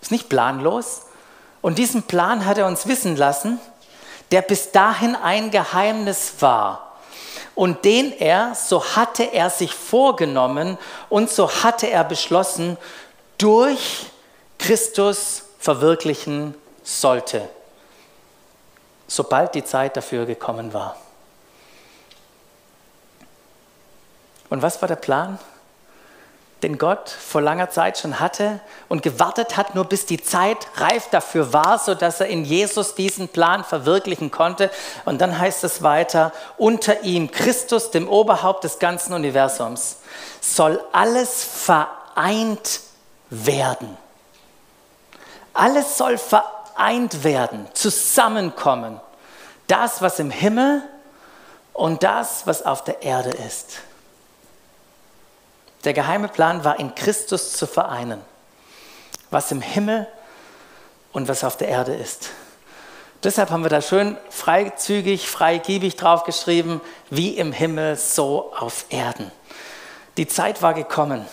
Ist 0.00 0.12
nicht 0.12 0.28
planlos. 0.28 1.02
Und 1.62 1.78
diesen 1.78 2.04
Plan 2.04 2.46
hat 2.46 2.58
er 2.58 2.66
uns 2.66 2.86
wissen 2.86 3.16
lassen, 3.16 3.60
der 4.30 4.42
bis 4.42 4.70
dahin 4.70 5.16
ein 5.16 5.50
Geheimnis 5.50 6.34
war 6.40 6.89
und 7.54 7.84
den 7.84 8.12
er, 8.12 8.54
so 8.54 8.84
hatte 8.96 9.24
er 9.24 9.50
sich 9.50 9.74
vorgenommen 9.74 10.78
und 11.08 11.30
so 11.30 11.50
hatte 11.50 11.88
er 11.88 12.04
beschlossen, 12.04 12.76
durch 13.38 14.06
Christus 14.58 15.44
verwirklichen 15.58 16.54
sollte, 16.82 17.48
sobald 19.06 19.54
die 19.54 19.64
Zeit 19.64 19.96
dafür 19.96 20.26
gekommen 20.26 20.72
war. 20.72 20.96
Und 24.50 24.62
was 24.62 24.80
war 24.82 24.88
der 24.88 24.96
Plan? 24.96 25.38
Den 26.62 26.76
Gott 26.76 27.08
vor 27.08 27.40
langer 27.40 27.70
Zeit 27.70 27.98
schon 27.98 28.20
hatte 28.20 28.60
und 28.88 29.02
gewartet 29.02 29.56
hat, 29.56 29.74
nur 29.74 29.84
bis 29.84 30.04
die 30.04 30.22
Zeit 30.22 30.58
reif 30.76 31.08
dafür 31.10 31.54
war, 31.54 31.78
sodass 31.78 32.20
er 32.20 32.26
in 32.26 32.44
Jesus 32.44 32.94
diesen 32.94 33.28
Plan 33.28 33.64
verwirklichen 33.64 34.30
konnte. 34.30 34.70
Und 35.06 35.20
dann 35.20 35.38
heißt 35.38 35.64
es 35.64 35.82
weiter, 35.82 36.32
unter 36.58 37.02
ihm, 37.02 37.30
Christus, 37.30 37.90
dem 37.90 38.08
Oberhaupt 38.08 38.64
des 38.64 38.78
ganzen 38.78 39.14
Universums, 39.14 39.96
soll 40.40 40.80
alles 40.92 41.44
vereint 41.44 42.80
werden. 43.30 43.96
Alles 45.54 45.96
soll 45.96 46.18
vereint 46.18 47.24
werden, 47.24 47.68
zusammenkommen. 47.72 49.00
Das, 49.66 50.02
was 50.02 50.18
im 50.18 50.30
Himmel 50.30 50.82
und 51.72 52.02
das, 52.02 52.46
was 52.46 52.66
auf 52.66 52.84
der 52.84 53.02
Erde 53.02 53.30
ist. 53.30 53.78
Der 55.84 55.92
geheime 55.92 56.28
Plan 56.28 56.64
war, 56.64 56.78
in 56.78 56.94
Christus 56.94 57.52
zu 57.52 57.66
vereinen, 57.66 58.20
was 59.30 59.50
im 59.50 59.60
Himmel 59.60 60.06
und 61.12 61.28
was 61.28 61.44
auf 61.44 61.56
der 61.56 61.68
Erde 61.68 61.94
ist. 61.94 62.30
Deshalb 63.22 63.50
haben 63.50 63.62
wir 63.62 63.70
da 63.70 63.82
schön 63.82 64.16
freizügig, 64.30 65.28
freigiebig 65.28 65.96
draufgeschrieben, 65.96 66.80
wie 67.10 67.36
im 67.36 67.52
Himmel, 67.52 67.96
so 67.96 68.52
auf 68.54 68.86
Erden. 68.88 69.30
Die 70.16 70.26
Zeit 70.26 70.62
war 70.62 70.74
gekommen, 70.74 71.26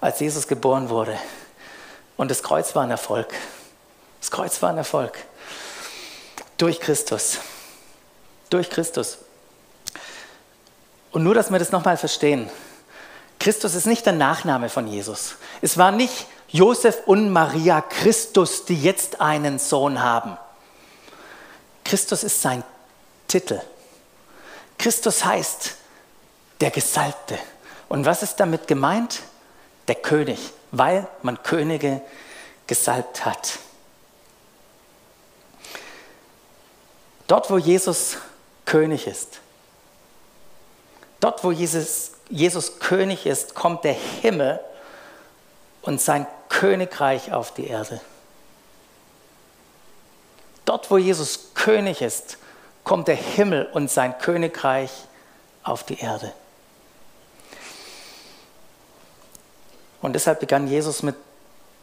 als 0.00 0.20
Jesus 0.20 0.46
geboren 0.46 0.88
wurde. 0.88 1.18
Und 2.16 2.30
das 2.30 2.42
Kreuz 2.42 2.74
war 2.74 2.84
ein 2.84 2.90
Erfolg. 2.90 3.34
Das 4.20 4.30
Kreuz 4.30 4.62
war 4.62 4.70
ein 4.70 4.78
Erfolg. 4.78 5.18
Durch 6.56 6.80
Christus. 6.80 7.38
Durch 8.48 8.70
Christus. 8.70 9.18
Und 11.10 11.24
nur, 11.24 11.34
dass 11.34 11.50
wir 11.50 11.58
das 11.58 11.72
nochmal 11.72 11.96
verstehen. 11.96 12.48
Christus 13.46 13.76
ist 13.76 13.86
nicht 13.86 14.04
der 14.04 14.12
Nachname 14.12 14.68
von 14.68 14.88
Jesus. 14.88 15.36
Es 15.62 15.78
war 15.78 15.92
nicht 15.92 16.26
Josef 16.48 17.02
und 17.06 17.30
Maria 17.30 17.80
Christus, 17.80 18.64
die 18.64 18.74
jetzt 18.74 19.20
einen 19.20 19.60
Sohn 19.60 20.02
haben. 20.02 20.36
Christus 21.84 22.24
ist 22.24 22.42
sein 22.42 22.64
Titel. 23.28 23.60
Christus 24.76 25.24
heißt 25.24 25.76
der 26.60 26.72
Gesalbte. 26.72 27.38
Und 27.88 28.04
was 28.04 28.24
ist 28.24 28.34
damit 28.40 28.66
gemeint? 28.66 29.20
Der 29.86 29.94
König, 29.94 30.40
weil 30.72 31.06
man 31.22 31.40
Könige 31.44 32.00
gesalbt 32.66 33.24
hat. 33.24 33.60
Dort, 37.28 37.48
wo 37.48 37.58
Jesus 37.58 38.16
König 38.64 39.06
ist, 39.06 39.38
dort, 41.20 41.44
wo 41.44 41.52
Jesus 41.52 42.15
Jesus 42.28 42.78
König 42.80 43.26
ist, 43.26 43.54
kommt 43.54 43.84
der 43.84 43.92
Himmel 43.92 44.60
und 45.82 46.00
sein 46.00 46.26
Königreich 46.48 47.32
auf 47.32 47.54
die 47.54 47.66
Erde. 47.66 48.00
Dort, 50.64 50.90
wo 50.90 50.98
Jesus 50.98 51.50
König 51.54 52.02
ist, 52.02 52.38
kommt 52.82 53.08
der 53.08 53.16
Himmel 53.16 53.68
und 53.72 53.90
sein 53.90 54.18
Königreich 54.18 54.90
auf 55.62 55.84
die 55.84 55.98
Erde. 56.00 56.32
Und 60.02 60.12
deshalb 60.12 60.40
begann 60.40 60.66
Jesus 60.66 61.02
mit 61.02 61.16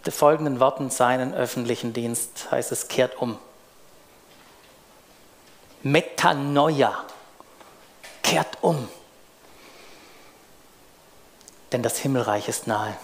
den 0.05 0.13
folgenden 0.13 0.59
Worten 0.59 0.89
seinen 0.89 1.33
öffentlichen 1.33 1.93
Dienst, 1.93 2.51
heißt 2.51 2.71
es, 2.73 2.89
kehrt 2.89 3.21
um. 3.21 3.37
Metanoia, 5.81 7.05
kehrt 8.21 8.57
um 8.61 8.87
denn 11.73 11.83
das 11.83 11.97
Himmelreich 11.97 12.47
ist 12.47 12.67
nahe. 12.67 12.95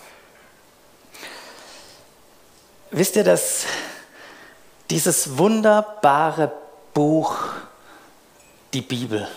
Wisst 2.91 3.15
ihr, 3.15 3.23
dass 3.23 3.65
dieses 4.89 5.37
wunderbare 5.37 6.51
Buch, 6.93 7.35
die 8.73 8.81
Bibel, 8.81 9.27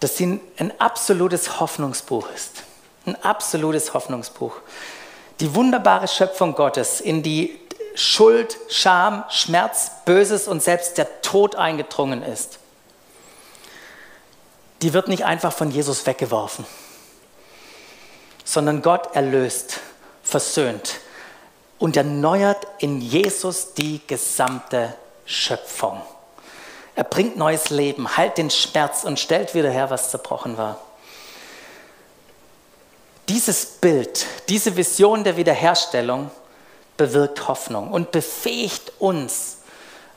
dass 0.00 0.16
sie 0.16 0.40
ein 0.58 0.80
absolutes 0.80 1.60
Hoffnungsbuch 1.60 2.28
ist. 2.34 2.64
Ein 3.06 3.16
absolutes 3.24 3.94
Hoffnungsbuch. 3.94 4.54
Die 5.40 5.54
wunderbare 5.54 6.08
Schöpfung 6.08 6.54
Gottes, 6.54 7.00
in 7.00 7.22
die 7.22 7.58
Schuld, 7.94 8.56
Scham, 8.68 9.24
Schmerz, 9.30 9.90
Böses 10.04 10.46
und 10.48 10.62
selbst 10.62 10.98
der 10.98 11.22
Tod 11.22 11.56
eingedrungen 11.56 12.22
ist, 12.22 12.58
die 14.82 14.92
wird 14.92 15.08
nicht 15.08 15.24
einfach 15.24 15.52
von 15.52 15.70
Jesus 15.70 16.06
weggeworfen 16.06 16.64
sondern 18.50 18.82
Gott 18.82 19.14
erlöst, 19.14 19.78
versöhnt 20.24 20.98
und 21.78 21.96
erneuert 21.96 22.66
in 22.78 23.00
Jesus 23.00 23.74
die 23.74 24.00
gesamte 24.04 24.92
Schöpfung. 25.24 26.00
Er 26.96 27.04
bringt 27.04 27.36
neues 27.36 27.70
Leben, 27.70 28.16
heilt 28.16 28.38
den 28.38 28.50
Schmerz 28.50 29.04
und 29.04 29.20
stellt 29.20 29.54
wieder 29.54 29.70
her, 29.70 29.88
was 29.90 30.10
zerbrochen 30.10 30.58
war. 30.58 30.80
Dieses 33.28 33.64
Bild, 33.64 34.26
diese 34.48 34.76
Vision 34.76 35.22
der 35.22 35.36
Wiederherstellung 35.36 36.32
bewirkt 36.96 37.46
Hoffnung 37.46 37.92
und 37.92 38.10
befähigt 38.10 38.94
uns 38.98 39.58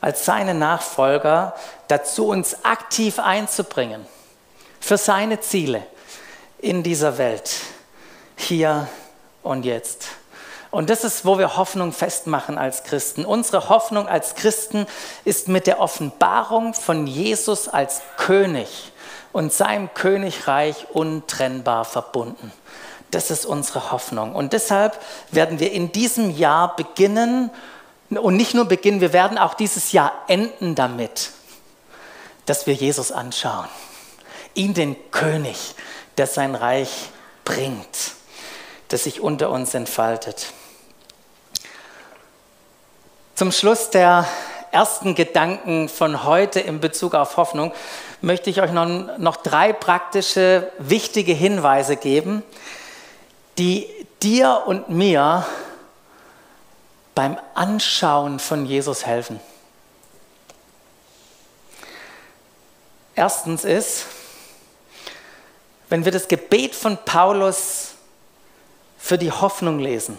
als 0.00 0.24
seine 0.24 0.54
Nachfolger 0.54 1.54
dazu, 1.86 2.26
uns 2.26 2.64
aktiv 2.64 3.20
einzubringen 3.20 4.04
für 4.80 4.98
seine 4.98 5.40
Ziele 5.40 5.86
in 6.58 6.82
dieser 6.82 7.16
Welt 7.16 7.60
hier 8.36 8.88
und 9.42 9.64
jetzt. 9.64 10.08
Und 10.74 10.90
das 10.90 11.04
ist, 11.04 11.24
wo 11.24 11.38
wir 11.38 11.56
Hoffnung 11.56 11.92
festmachen 11.92 12.58
als 12.58 12.82
Christen. 12.82 13.24
Unsere 13.24 13.68
Hoffnung 13.68 14.08
als 14.08 14.34
Christen 14.34 14.88
ist 15.24 15.46
mit 15.46 15.68
der 15.68 15.78
Offenbarung 15.78 16.74
von 16.74 17.06
Jesus 17.06 17.68
als 17.68 18.02
König 18.16 18.90
und 19.32 19.52
seinem 19.52 19.94
Königreich 19.94 20.88
untrennbar 20.92 21.84
verbunden. 21.84 22.52
Das 23.12 23.30
ist 23.30 23.46
unsere 23.46 23.92
Hoffnung. 23.92 24.34
Und 24.34 24.52
deshalb 24.52 25.00
werden 25.30 25.60
wir 25.60 25.70
in 25.70 25.92
diesem 25.92 26.36
Jahr 26.36 26.74
beginnen, 26.74 27.52
und 28.10 28.36
nicht 28.36 28.54
nur 28.54 28.64
beginnen, 28.64 29.00
wir 29.00 29.12
werden 29.12 29.38
auch 29.38 29.54
dieses 29.54 29.92
Jahr 29.92 30.12
enden 30.26 30.74
damit, 30.74 31.30
dass 32.46 32.66
wir 32.66 32.74
Jesus 32.74 33.12
anschauen. 33.12 33.68
Ihn, 34.54 34.74
den 34.74 34.96
König, 35.12 35.76
der 36.16 36.26
sein 36.26 36.56
Reich 36.56 37.10
bringt 37.44 38.14
das 38.94 39.02
sich 39.02 39.20
unter 39.20 39.50
uns 39.50 39.74
entfaltet. 39.74 40.52
Zum 43.34 43.50
Schluss 43.50 43.90
der 43.90 44.24
ersten 44.70 45.16
Gedanken 45.16 45.88
von 45.88 46.22
heute 46.22 46.60
in 46.60 46.78
Bezug 46.78 47.16
auf 47.16 47.36
Hoffnung 47.36 47.72
möchte 48.20 48.50
ich 48.50 48.62
euch 48.62 48.70
noch, 48.70 49.18
noch 49.18 49.34
drei 49.34 49.72
praktische, 49.72 50.70
wichtige 50.78 51.32
Hinweise 51.32 51.96
geben, 51.96 52.44
die 53.58 53.88
dir 54.22 54.62
und 54.64 54.88
mir 54.90 55.44
beim 57.16 57.36
Anschauen 57.54 58.38
von 58.38 58.64
Jesus 58.64 59.04
helfen. 59.06 59.40
Erstens 63.16 63.64
ist, 63.64 64.06
wenn 65.88 66.04
wir 66.04 66.12
das 66.12 66.28
Gebet 66.28 66.76
von 66.76 66.96
Paulus 67.04 67.93
für 69.04 69.18
die 69.18 69.30
Hoffnung 69.30 69.80
lesen, 69.80 70.18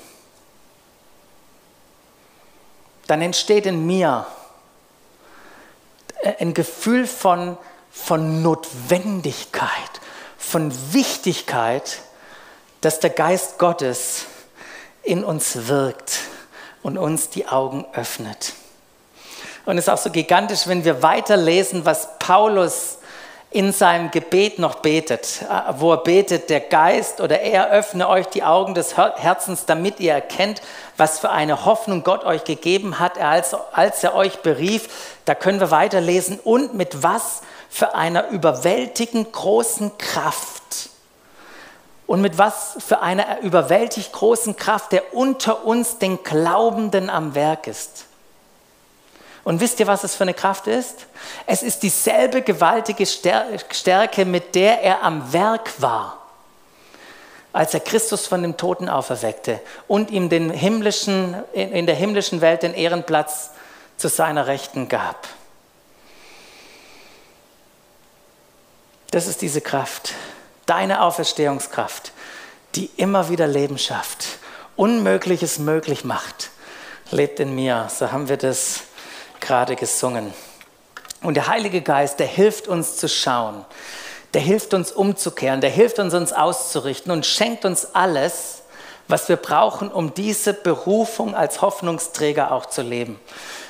dann 3.07 3.19
entsteht 3.23 3.65
in 3.65 3.83
mir 3.87 4.27
ein 6.37 6.53
Gefühl 6.53 7.07
von, 7.07 7.57
von 7.89 8.43
Notwendigkeit, 8.43 9.71
von 10.37 10.71
Wichtigkeit, 10.93 11.97
dass 12.81 12.99
der 12.99 13.09
Geist 13.09 13.57
Gottes 13.57 14.25
in 15.01 15.23
uns 15.23 15.67
wirkt 15.67 16.19
und 16.83 16.99
uns 16.99 17.29
die 17.29 17.47
Augen 17.47 17.87
öffnet. 17.93 18.53
Und 19.65 19.79
es 19.79 19.85
ist 19.85 19.89
auch 19.89 19.97
so 19.97 20.11
gigantisch, 20.11 20.67
wenn 20.67 20.85
wir 20.85 21.01
weiterlesen, 21.01 21.85
was 21.85 22.19
Paulus 22.19 22.99
in 23.51 23.71
seinem 23.71 24.11
Gebet 24.11 24.59
noch 24.59 24.75
betet, 24.75 25.43
äh, 25.43 25.73
wo 25.77 25.91
er 25.91 26.03
betet, 26.03 26.49
der 26.49 26.59
Geist 26.59 27.21
oder 27.21 27.39
er 27.39 27.69
öffne 27.71 28.09
euch 28.09 28.27
die 28.27 28.43
Augen 28.43 28.73
des 28.73 28.97
Herzens, 28.97 29.65
damit 29.65 29.99
ihr 29.99 30.13
erkennt, 30.13 30.61
was 30.97 31.19
für 31.19 31.29
eine 31.29 31.65
Hoffnung 31.65 32.03
Gott 32.03 32.25
euch 32.25 32.43
gegeben 32.43 32.99
hat, 32.99 33.17
als, 33.17 33.55
als 33.71 34.03
er 34.03 34.15
euch 34.15 34.39
berief. 34.39 35.15
Da 35.25 35.35
können 35.35 35.59
wir 35.59 35.71
weiterlesen 35.71 36.39
und 36.43 36.73
mit 36.73 37.03
was 37.03 37.41
für 37.69 37.95
einer 37.95 38.29
überwältigend 38.29 39.31
großen 39.31 39.97
Kraft. 39.97 40.89
Und 42.07 42.21
mit 42.21 42.37
was 42.37 42.77
für 42.85 43.01
einer 43.01 43.39
überwältigend 43.41 44.13
großen 44.13 44.55
Kraft, 44.55 44.91
der 44.91 45.13
unter 45.13 45.65
uns 45.65 45.97
den 45.97 46.23
Glaubenden 46.23 47.09
am 47.09 47.35
Werk 47.35 47.67
ist. 47.67 48.05
Und 49.45 49.61
wisst 49.61 49.79
ihr, 49.79 49.85
was 49.85 50.03
es 50.03 50.15
für 50.15 50.23
eine 50.23 50.33
Kraft 50.33 50.65
ist? 50.65 51.05
Es 51.45 51.61
ist 51.61 51.83
dieselbe 51.83 52.41
gewaltige 52.41 53.05
Stärke, 53.05 54.25
mit 54.25 54.55
der 54.55 54.81
er 54.81 55.03
am 55.03 55.31
Werk 55.31 55.71
war, 55.79 56.17
als 57.53 57.75
er 57.75 57.79
Christus 57.79 58.25
von 58.25 58.41
dem 58.41 58.57
Toten 58.57 58.89
auferweckte 58.89 59.61
und 59.87 60.09
ihm 60.09 60.29
den 60.29 60.49
himmlischen, 60.49 61.35
in 61.53 61.85
der 61.85 61.93
himmlischen 61.93 62.41
Welt 62.41 62.63
den 62.63 62.73
Ehrenplatz 62.73 63.51
zu 63.97 64.09
seiner 64.09 64.47
Rechten 64.47 64.89
gab. 64.89 65.27
Das 69.11 69.27
ist 69.27 69.43
diese 69.43 69.61
Kraft, 69.61 70.13
deine 70.65 71.03
Auferstehungskraft, 71.03 72.13
die 72.73 72.89
immer 72.97 73.29
wieder 73.29 73.45
Leben 73.45 73.77
schafft, 73.77 74.25
Unmögliches 74.75 75.59
möglich 75.59 76.03
macht. 76.03 76.49
Lebt 77.11 77.39
in 77.39 77.53
mir, 77.53 77.87
so 77.95 78.11
haben 78.11 78.27
wir 78.27 78.37
das 78.37 78.81
gerade 79.45 79.75
gesungen. 79.75 80.33
Und 81.21 81.35
der 81.35 81.47
Heilige 81.47 81.81
Geist, 81.81 82.19
der 82.19 82.27
hilft 82.27 82.67
uns 82.67 82.97
zu 82.97 83.07
schauen, 83.07 83.65
der 84.33 84.41
hilft 84.41 84.73
uns 84.73 84.91
umzukehren, 84.91 85.61
der 85.61 85.69
hilft 85.69 85.99
uns, 85.99 86.13
uns 86.13 86.33
auszurichten 86.33 87.11
und 87.11 87.25
schenkt 87.25 87.63
uns 87.63 87.95
alles, 87.95 88.63
was 89.07 89.29
wir 89.29 89.37
brauchen, 89.37 89.89
um 89.89 90.13
diese 90.13 90.53
Berufung 90.53 91.35
als 91.35 91.61
Hoffnungsträger 91.61 92.51
auch 92.51 92.65
zu 92.65 92.81
leben. 92.81 93.19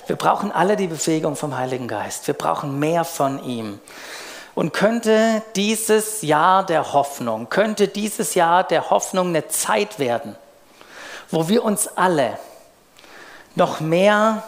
Wir 0.07 0.15
brauchen 0.15 0.51
alle 0.51 0.75
die 0.75 0.87
Befähigung 0.87 1.35
vom 1.35 1.57
Heiligen 1.57 1.87
Geist. 1.87 2.27
Wir 2.27 2.33
brauchen 2.33 2.79
mehr 2.79 3.03
von 3.03 3.43
ihm. 3.43 3.79
Und 4.53 4.71
könnte 4.71 5.43
dieses 5.55 6.21
Jahr 6.21 6.65
der 6.65 6.93
Hoffnung, 6.93 7.49
könnte 7.49 7.89
dieses 7.89 8.35
Jahr 8.35 8.63
der 8.63 8.89
Hoffnung 8.89 9.27
eine 9.27 9.49
Zeit 9.49 9.99
werden, 9.99 10.35
wo 11.29 11.49
wir 11.49 11.65
uns 11.65 11.89
alle 11.97 12.39
noch 13.55 13.81
mehr 13.81 14.43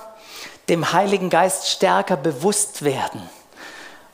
dem 0.69 0.91
Heiligen 0.91 1.29
Geist 1.29 1.69
stärker 1.69 2.17
bewusst 2.17 2.83
werden 2.83 3.29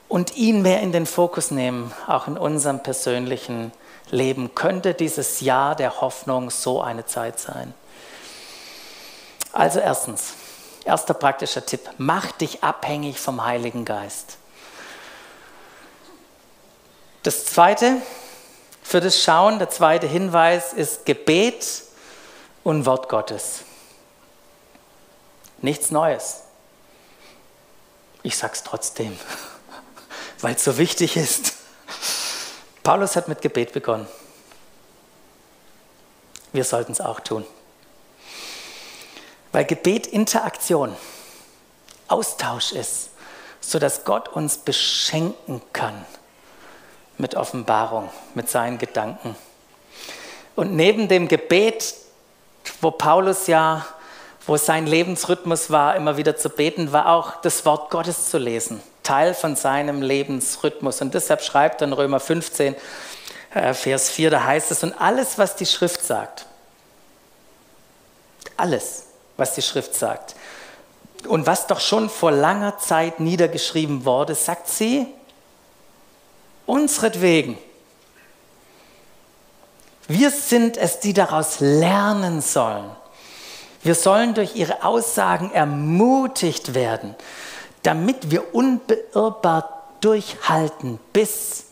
und 0.08 0.36
ihn 0.36 0.62
mehr 0.62 0.82
in 0.82 0.92
den 0.92 1.06
Fokus 1.06 1.52
nehmen, 1.52 1.92
auch 2.08 2.28
in 2.28 2.38
unserem 2.38 2.84
persönlichen 2.84 3.72
Leben. 4.12 4.54
Könnte 4.54 4.94
dieses 4.94 5.42
Jahr 5.42 5.76
der 5.76 6.02
Hoffnung 6.02 6.52
so 6.52 6.82
eine 6.82 7.06
Zeit 7.06 7.40
sein? 7.40 7.74
Also 9.52 9.80
erstens, 9.80 10.34
erster 10.86 11.14
praktischer 11.14 11.66
Tipp, 11.66 11.90
mach 11.98 12.32
dich 12.32 12.64
abhängig 12.64 13.20
vom 13.20 13.44
Heiligen 13.44 13.86
Geist. 13.86 14.38
Das 17.24 17.46
zweite, 17.46 18.02
für 18.84 19.00
das 19.00 19.22
Schauen, 19.22 19.58
der 19.58 19.70
zweite 19.70 20.08
Hinweis 20.08 20.74
ist 20.74 21.06
Gebet 21.06 21.84
und 22.64 22.86
Wort 22.86 23.10
Gottes. 23.10 23.62
Nichts 25.62 25.90
Neues. 25.90 26.43
Ich 28.24 28.38
sag's 28.38 28.64
trotzdem, 28.64 29.18
weil 30.42 30.56
es 30.56 30.64
so 30.64 30.78
wichtig 30.78 31.18
ist. 31.18 31.54
Paulus 32.82 33.16
hat 33.16 33.28
mit 33.28 33.42
Gebet 33.42 33.74
begonnen. 33.74 34.08
Wir 36.52 36.64
sollten 36.64 36.92
es 36.92 37.02
auch 37.02 37.20
tun. 37.20 37.46
Weil 39.52 39.66
Gebet 39.66 40.08
Interaktion, 40.08 40.96
Austausch 42.08 42.72
ist, 42.72 43.10
sodass 43.62 44.04
Gott 44.04 44.30
uns 44.30 44.58
beschenken 44.58 45.62
kann 45.72 46.06
mit 47.18 47.36
Offenbarung, 47.36 48.10
mit 48.34 48.50
seinen 48.50 48.78
Gedanken. 48.78 49.36
Und 50.56 50.76
neben 50.76 51.08
dem 51.08 51.28
Gebet, 51.28 51.96
wo 52.82 52.92
Paulus 52.92 53.48
ja, 53.48 53.86
wo 54.46 54.58
sein 54.58 54.86
Lebensrhythmus 54.88 55.70
war, 55.70 55.96
immer 55.96 56.18
wieder 56.18 56.36
zu 56.36 56.50
beten, 56.50 56.92
war 56.92 57.10
auch 57.10 57.42
das 57.42 57.66
Wort 57.66 57.90
Gottes 57.90 58.30
zu 58.30 58.38
lesen, 58.38 58.82
Teil 59.02 59.34
von 59.34 59.56
seinem 59.56 60.02
Lebensrhythmus. 60.02 61.02
Und 61.02 61.14
deshalb 61.14 61.42
schreibt 61.42 61.82
dann 61.82 61.94
Römer 61.94 62.20
15, 62.20 62.76
äh, 63.54 63.74
Vers 63.74 64.10
4, 64.10 64.32
da 64.32 64.44
heißt 64.44 64.72
es, 64.72 64.84
und 64.84 64.94
alles, 65.00 65.38
was 65.38 65.56
die 65.56 65.66
Schrift 65.66 66.04
sagt, 66.04 66.46
alles, 68.58 69.06
was 69.38 69.56
die 69.56 69.62
Schrift 69.62 69.96
sagt, 69.96 70.36
und 71.28 71.46
was 71.46 71.68
doch 71.68 71.80
schon 71.80 72.10
vor 72.10 72.32
langer 72.32 72.78
Zeit 72.80 73.22
niedergeschrieben 73.22 74.04
wurde, 74.04 74.36
sagt 74.36 74.68
sie, 74.68 75.08
Unsretwegen. 76.66 77.58
Wir 80.08 80.32
sind 80.32 80.78
es, 80.78 81.00
die 81.00 81.14
daraus 81.14 81.60
lernen 81.60 82.42
sollen. 82.42 82.90
Wir 83.84 83.96
sollen 83.96 84.34
durch 84.34 84.56
ihre 84.56 84.84
Aussagen 84.84 85.52
ermutigt 85.52 86.74
werden, 86.74 87.16
damit 87.84 88.32
wir 88.32 88.56
unbeirrbar 88.56 89.84
durchhalten, 90.00 91.00
bis 91.12 91.66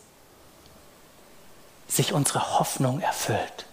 sich 1.88 2.12
unsere 2.12 2.58
Hoffnung 2.58 3.00
erfüllt. 3.00 3.66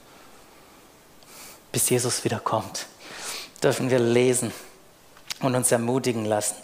Bis 1.71 1.89
Jesus 1.89 2.23
wiederkommt, 2.23 2.87
dürfen 3.61 3.89
wir 3.89 3.99
lesen 3.99 4.51
und 5.41 5.55
uns 5.55 5.71
ermutigen 5.71 6.25
lassen. 6.25 6.55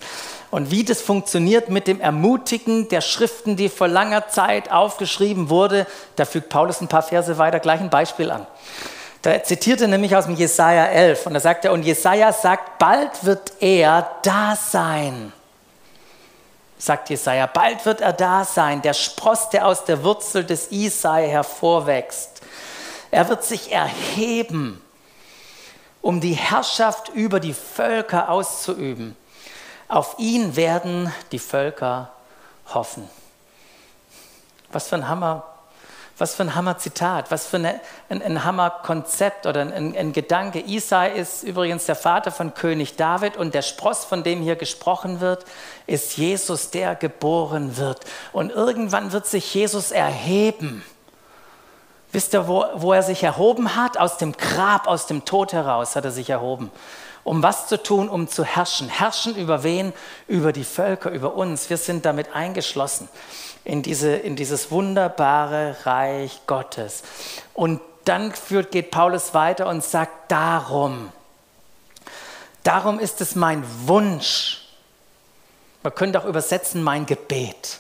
Und 0.52 0.72
wie 0.72 0.84
das 0.84 1.02
funktioniert 1.02 1.70
mit 1.70 1.88
dem 1.88 2.00
Ermutigen 2.00 2.88
der 2.88 3.02
Schriften, 3.02 3.58
die 3.58 3.70
vor 3.70 3.88
langer 3.88 4.30
Zeit 4.30 4.72
aufgeschrieben 4.72 5.50
wurde, 5.50 5.88
da 6.16 6.26
fügt 6.26 6.50
Paulus 6.50 6.82
ein 6.82 6.88
paar 6.88 7.04
Verse 7.04 7.38
weiter 7.38 7.60
gleich 7.60 7.82
ein 7.82 7.90
Beispiel 7.90 8.32
an. 8.32 8.48
Da 9.26 9.44
zitiert 9.44 9.82
er 9.82 9.88
nämlich 9.88 10.16
aus 10.16 10.26
dem 10.26 10.36
Jesaja 10.36 10.86
11 10.86 11.26
und 11.26 11.34
da 11.34 11.40
sagt 11.40 11.66
er, 11.66 11.72
und 11.72 11.82
Jesaja 11.82 12.32
sagt, 12.32 12.78
bald 12.78 13.26
wird 13.26 13.54
er 13.60 14.08
da 14.22 14.56
sein. 14.56 15.34
Sagt 16.78 17.10
Jesaja, 17.10 17.48
bald 17.48 17.84
wird 17.88 18.02
er 18.02 18.14
da 18.14 18.46
sein, 18.46 18.84
der 18.84 18.94
Spross, 18.94 19.50
der 19.50 19.66
aus 19.66 19.84
der 19.84 20.04
Wurzel 20.04 20.44
des 20.44 20.72
Isai 20.72 21.28
hervorwächst. 21.28 22.42
Er 23.10 23.28
wird 23.28 23.44
sich 23.44 23.72
erheben, 23.72 24.80
um 26.04 26.22
die 26.22 26.34
Herrschaft 26.34 27.10
über 27.10 27.40
die 27.40 27.56
Völker 27.56 28.30
auszuüben. 28.30 29.18
Auf 29.88 30.20
ihn 30.20 30.56
werden 30.56 31.12
die 31.32 31.40
Völker 31.40 32.12
hoffen. 32.76 33.10
Was 34.72 34.88
für 34.88 34.98
ein 34.98 35.10
Hammer, 35.10 35.55
was 36.17 36.36
für 36.36 36.43
ein 36.43 36.56
Hammer-Zitat, 36.56 37.30
was 37.30 37.47
für 37.47 37.58
eine, 37.58 37.82
ein, 38.10 38.21
ein 38.21 38.43
Hammer-Konzept 38.43 39.45
oder 39.45 39.62
ein, 39.62 39.95
ein, 39.95 40.13
Gedanke. 40.13 40.62
Isai 40.62 41.12
ist 41.12 41.43
übrigens 41.43 41.86
der 41.86 41.95
Vater 41.95 42.32
von 42.32 42.54
König 42.54 42.95
David 42.95 43.36
und 43.36 43.54
der 43.54 43.62
Spross, 43.62 44.06
von 44.06 44.23
dem 44.23 44.41
hier 44.41 44.56
gesprochen 44.56 45.19
wird, 45.19 45.45
ist 45.88 46.17
Jesus, 46.17 46.71
der 46.71 46.95
geboren 46.95 47.75
wird. 47.78 47.99
Und 48.32 48.51
irgendwann 48.51 49.12
wird 49.12 49.25
sich 49.25 49.54
Jesus 49.54 49.91
erheben. 49.91 50.84
Wisst 52.13 52.34
ihr, 52.34 52.47
wo, 52.47 52.65
wo 52.75 52.93
er 52.93 53.04
sich 53.04 53.23
erhoben 53.23 53.75
hat? 53.75 53.97
Aus 53.97 54.17
dem 54.17 54.32
Grab, 54.32 54.88
aus 54.88 55.08
dem 55.08 55.25
Tod 55.25 55.51
heraus 55.51 55.97
hat 55.97 56.06
er 56.06 56.12
sich 56.12 56.30
erhoben 56.30 56.71
um 57.26 57.42
was 57.42 57.68
zu 57.68 57.82
tun, 57.82 58.08
um 58.08 58.30
zu 58.30 58.46
herrschen. 58.46 58.88
Herrschen 58.88 59.36
über 59.36 59.64
wen? 59.64 59.94
Über 60.28 60.54
die 60.54 60.64
Völker, 60.64 61.10
über 61.10 61.34
uns. 61.34 61.70
Wir 61.72 61.78
sind 61.78 62.06
damit 62.06 62.34
eingeschlossen 62.34 63.10
in, 63.66 63.82
diese, 63.82 64.16
in 64.16 64.36
dieses 64.36 64.70
wunderbare 64.70 65.76
Reich 65.86 66.42
Gottes. 66.46 67.02
Und 67.56 67.82
dann 68.06 68.32
führt, 68.32 68.72
geht 68.72 68.92
Paulus 68.92 69.34
weiter 69.34 69.68
und 69.68 69.84
sagt, 69.84 70.32
darum, 70.32 71.12
darum 72.62 73.00
ist 73.00 73.20
es 73.22 73.34
mein 73.34 73.64
Wunsch. 73.88 74.62
Man 75.82 75.96
könnte 75.96 76.22
auch 76.22 76.26
übersetzen, 76.26 76.84
mein 76.84 77.08
Gebet. 77.08 77.80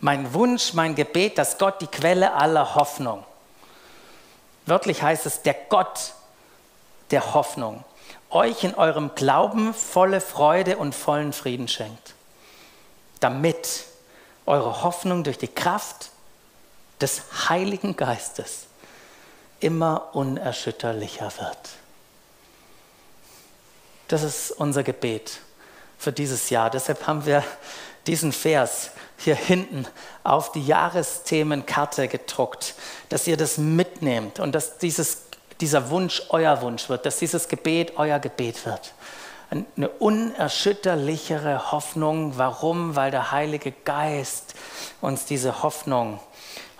Mein 0.00 0.34
Wunsch, 0.34 0.74
mein 0.74 0.94
Gebet, 0.94 1.38
dass 1.38 1.56
Gott 1.56 1.80
die 1.80 1.86
Quelle 1.86 2.34
aller 2.34 2.74
Hoffnung. 2.74 3.24
Wörtlich 4.66 5.02
heißt 5.02 5.24
es, 5.24 5.40
der 5.40 5.56
Gott 5.70 6.12
der 7.10 7.32
Hoffnung 7.32 7.84
euch 8.32 8.64
in 8.64 8.74
eurem 8.74 9.14
Glauben 9.14 9.74
volle 9.74 10.20
Freude 10.20 10.76
und 10.76 10.94
vollen 10.94 11.32
Frieden 11.32 11.68
schenkt, 11.68 12.14
damit 13.20 13.84
eure 14.46 14.82
Hoffnung 14.82 15.24
durch 15.24 15.38
die 15.38 15.48
Kraft 15.48 16.10
des 17.00 17.22
Heiligen 17.48 17.96
Geistes 17.96 18.66
immer 19.60 20.14
unerschütterlicher 20.14 21.32
wird. 21.38 21.58
Das 24.08 24.22
ist 24.22 24.50
unser 24.50 24.82
Gebet 24.82 25.40
für 25.98 26.12
dieses 26.12 26.50
Jahr. 26.50 26.68
Deshalb 26.68 27.06
haben 27.06 27.24
wir 27.24 27.44
diesen 28.06 28.32
Vers 28.32 28.90
hier 29.16 29.36
hinten 29.36 29.86
auf 30.24 30.52
die 30.52 30.66
Jahresthemenkarte 30.66 32.08
gedruckt, 32.08 32.74
dass 33.08 33.26
ihr 33.26 33.36
das 33.36 33.58
mitnehmt 33.58 34.40
und 34.40 34.52
dass 34.52 34.78
dieses 34.78 35.18
dieser 35.62 35.90
Wunsch 35.90 36.22
euer 36.30 36.60
Wunsch 36.60 36.88
wird, 36.88 37.06
dass 37.06 37.18
dieses 37.18 37.48
Gebet 37.48 37.92
euer 37.96 38.18
Gebet 38.18 38.66
wird. 38.66 38.92
eine 39.48 39.88
unerschütterlichere 39.88 41.70
Hoffnung. 41.70 42.36
Warum? 42.36 42.96
Weil 42.96 43.12
der 43.12 43.30
Heilige 43.30 43.70
Geist 43.70 44.54
uns 45.00 45.24
diese 45.24 45.62
Hoffnung, 45.62 46.18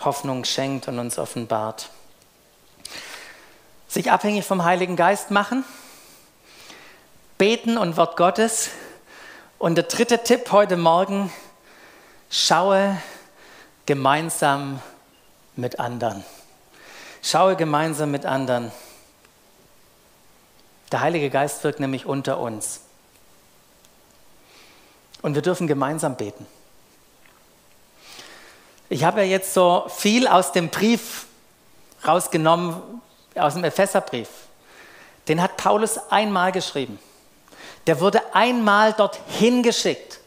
Hoffnung 0.04 0.44
schenkt 0.44 0.88
und 0.88 0.98
uns 0.98 1.16
offenbart. 1.18 1.90
Sich 3.86 4.10
abhängig 4.10 4.44
vom 4.44 4.64
Heiligen 4.64 4.96
Geist 4.96 5.30
machen, 5.30 5.64
beten 7.38 7.78
und 7.78 7.96
Wort 7.96 8.16
Gottes. 8.16 8.70
Und 9.58 9.76
der 9.76 9.84
dritte 9.84 10.24
Tipp 10.24 10.50
heute 10.50 10.76
Morgen, 10.76 11.32
schaue 12.30 12.96
gemeinsam 13.86 14.80
mit 15.54 15.78
anderen. 15.78 16.24
Schaue 17.22 17.54
gemeinsam 17.56 18.10
mit 18.10 18.26
anderen. 18.26 18.72
Der 20.90 21.00
Heilige 21.00 21.30
Geist 21.30 21.62
wirkt 21.64 21.80
nämlich 21.80 22.04
unter 22.04 22.38
uns. 22.38 22.80
Und 25.22 25.34
wir 25.34 25.42
dürfen 25.42 25.68
gemeinsam 25.68 26.16
beten. 26.16 26.46
Ich 28.88 29.04
habe 29.04 29.20
ja 29.20 29.26
jetzt 29.26 29.54
so 29.54 29.86
viel 29.88 30.26
aus 30.26 30.52
dem 30.52 30.68
Brief 30.68 31.26
rausgenommen, 32.06 33.00
aus 33.36 33.54
dem 33.54 33.64
Epheserbrief. 33.64 34.28
Den 35.28 35.40
hat 35.40 35.56
Paulus 35.56 35.98
einmal 36.10 36.52
geschrieben. 36.52 36.98
Der 37.86 38.00
wurde 38.00 38.20
einmal 38.34 38.92
dorthin 38.92 39.62
geschickt. 39.62 40.18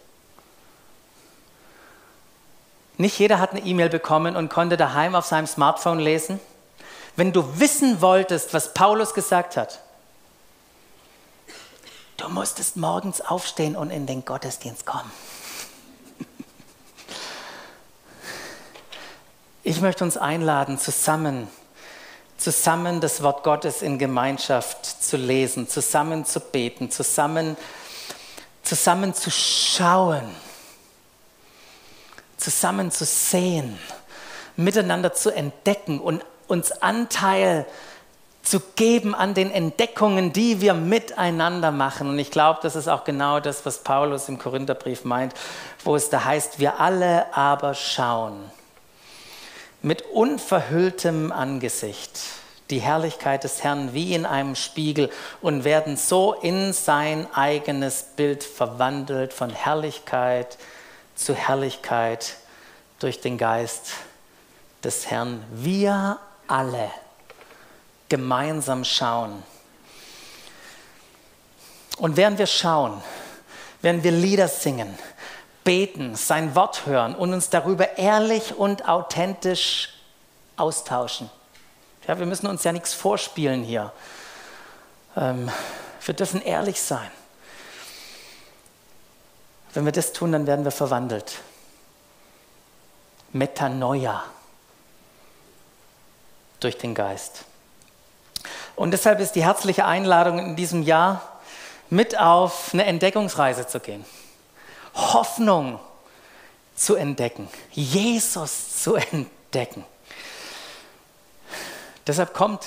Nicht 2.98 3.20
jeder 3.20 3.40
hat 3.40 3.52
eine 3.52 3.60
E-Mail 3.60 3.90
bekommen 3.90 4.38
und 4.38 4.50
konnte 4.50 4.78
daheim 4.78 5.16
auf 5.16 5.26
seinem 5.26 5.48
Smartphone 5.48 6.00
lesen. 6.00 6.40
Wenn 7.16 7.32
du 7.32 7.60
wissen 7.60 8.02
wolltest, 8.02 8.54
was 8.54 8.74
Paulus 8.74 9.14
gesagt 9.14 9.56
hat, 9.56 9.80
du 12.18 12.28
musstest 12.30 12.76
morgens 12.76 13.22
aufstehen 13.22 13.76
und 13.76 13.90
in 13.90 14.06
den 14.06 14.26
Gottesdienst 14.26 14.86
kommen. 14.86 15.12
Ich 19.64 19.82
möchte 19.82 20.04
uns 20.04 20.18
einladen, 20.18 20.78
zusammen, 20.78 21.48
zusammen 22.38 23.02
das 23.02 23.24
Wort 23.24 23.44
Gottes 23.44 23.82
in 23.82 23.98
Gemeinschaft 23.98 24.86
zu 24.86 25.18
lesen, 25.18 25.68
zusammen 25.68 26.26
zu 26.26 26.40
beten, 26.40 26.92
zusammen, 26.92 27.58
zusammen 28.62 29.14
zu 29.16 29.32
schauen, 29.32 30.36
zusammen 32.38 32.92
zu 32.92 33.06
sehen, 33.06 33.80
miteinander 34.56 35.14
zu 35.14 35.32
entdecken 35.32 36.00
und 36.00 36.24
uns 36.48 36.72
Anteil 36.72 37.66
zu 38.42 38.60
geben 38.76 39.16
an 39.16 39.34
den 39.34 39.52
Entdeckungen, 39.52 40.32
die 40.32 40.62
wir 40.62 40.74
miteinander 40.74 41.72
machen. 41.72 42.10
Und 42.10 42.20
ich 42.20 42.30
glaube, 42.30 42.60
das 42.62 42.76
ist 42.76 42.88
auch 42.88 43.04
genau 43.04 43.40
das, 43.40 43.66
was 43.66 43.80
Paulus 43.80 44.30
im 44.30 44.38
Korintherbrief 44.38 45.04
meint, 45.04 45.34
wo 45.84 45.96
es 45.96 46.10
da 46.10 46.24
heißt, 46.24 46.60
wir 46.60 46.80
alle 46.80 47.36
aber 47.36 47.74
schauen 47.74 48.52
mit 49.82 50.04
unverhülltem 50.04 51.32
Angesicht 51.32 52.20
die 52.72 52.80
Herrlichkeit 52.80 53.44
des 53.44 53.64
Herrn 53.64 53.94
wie 53.94 54.16
in 54.16 54.26
einem 54.26 54.56
Spiegel 54.56 55.12
und 55.42 55.64
werden 55.64 55.98
so 55.98 56.34
in 56.34 56.74
sein 56.74 57.28
eigenes 57.36 58.04
Bild 58.16 58.44
verwandelt 58.44 59.34
von 59.34 59.52
Herrlichkeit 59.52 60.58
zu 61.14 61.36
Herrlichkeit 61.36 62.38
durch 62.98 63.22
den 63.22 63.38
Geist 63.38 63.92
des 64.84 65.12
Herrn. 65.12 65.44
Wir 65.52 66.18
alle 66.48 66.92
gemeinsam 68.10 68.84
schauen. 68.84 69.44
Und 71.98 72.18
während 72.18 72.38
wir 72.38 72.48
schauen, 72.48 73.02
während 73.82 74.04
wir 74.04 74.12
Lieder 74.12 74.48
singen, 74.48 74.98
beten, 75.64 76.16
sein 76.16 76.56
Wort 76.56 76.86
hören 76.86 77.16
und 77.16 77.34
uns 77.34 77.50
darüber 77.50 77.98
ehrlich 77.98 78.56
und 78.56 78.88
authentisch 78.88 79.90
austauschen. 80.58 81.30
Ja, 82.08 82.20
wir 82.20 82.26
müssen 82.26 82.48
uns 82.48 82.64
ja 82.64 82.72
nichts 82.72 82.94
vorspielen 82.94 83.64
hier. 83.64 83.92
Ähm, 85.18 85.50
wir 86.06 86.14
dürfen 86.14 86.42
ehrlich 86.42 86.80
sein. 86.80 87.10
Wenn 89.74 89.86
wir 89.86 89.92
das 89.92 90.14
tun, 90.14 90.32
dann 90.32 90.46
werden 90.46 90.64
wir 90.64 90.72
verwandelt. 90.72 91.40
Metanoia 93.34 94.24
durch 96.60 96.78
den 96.78 96.96
Geist. 96.96 97.46
Und 98.76 98.92
deshalb 98.92 99.20
ist 99.20 99.34
die 99.34 99.44
herzliche 99.44 99.86
Einladung 99.86 100.40
in 100.40 100.56
diesem 100.56 100.84
Jahr, 100.84 101.22
mit 101.90 102.18
auf 102.18 102.74
eine 102.74 102.86
Entdeckungsreise 102.86 103.68
zu 103.68 103.80
gehen. 103.80 104.06
Hoffnung 104.96 105.80
zu 106.76 106.96
entdecken, 106.96 107.48
Jesus 107.72 108.82
zu 108.82 108.96
entdecken. 108.96 109.86
Deshalb 112.08 112.34
kommt, 112.34 112.66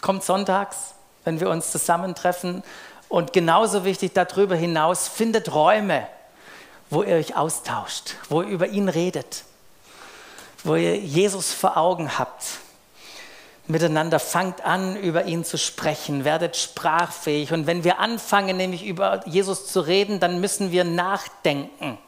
kommt 0.00 0.24
sonntags, 0.24 0.94
wenn 1.24 1.40
wir 1.40 1.48
uns 1.48 1.72
zusammentreffen 1.72 2.62
und 3.08 3.32
genauso 3.32 3.84
wichtig 3.84 4.12
darüber 4.14 4.56
hinaus, 4.56 5.08
findet 5.08 5.52
Räume, 5.52 6.06
wo 6.90 7.02
ihr 7.02 7.16
euch 7.16 7.36
austauscht, 7.36 8.14
wo 8.28 8.42
ihr 8.42 8.48
über 8.48 8.66
ihn 8.66 8.88
redet, 8.88 9.44
wo 10.64 10.74
ihr 10.74 10.96
Jesus 10.96 11.52
vor 11.52 11.76
Augen 11.76 12.18
habt 12.18 12.44
miteinander, 13.68 14.18
fangt 14.18 14.64
an, 14.64 14.96
über 14.96 15.24
ihn 15.24 15.44
zu 15.44 15.58
sprechen, 15.58 16.24
werdet 16.24 16.56
sprachfähig. 16.56 17.52
Und 17.52 17.66
wenn 17.66 17.84
wir 17.84 17.98
anfangen, 17.98 18.56
nämlich 18.56 18.84
über 18.84 19.20
Jesus 19.26 19.66
zu 19.66 19.80
reden, 19.80 20.20
dann 20.20 20.40
müssen 20.40 20.72
wir 20.72 20.84
nachdenken. 20.84 21.98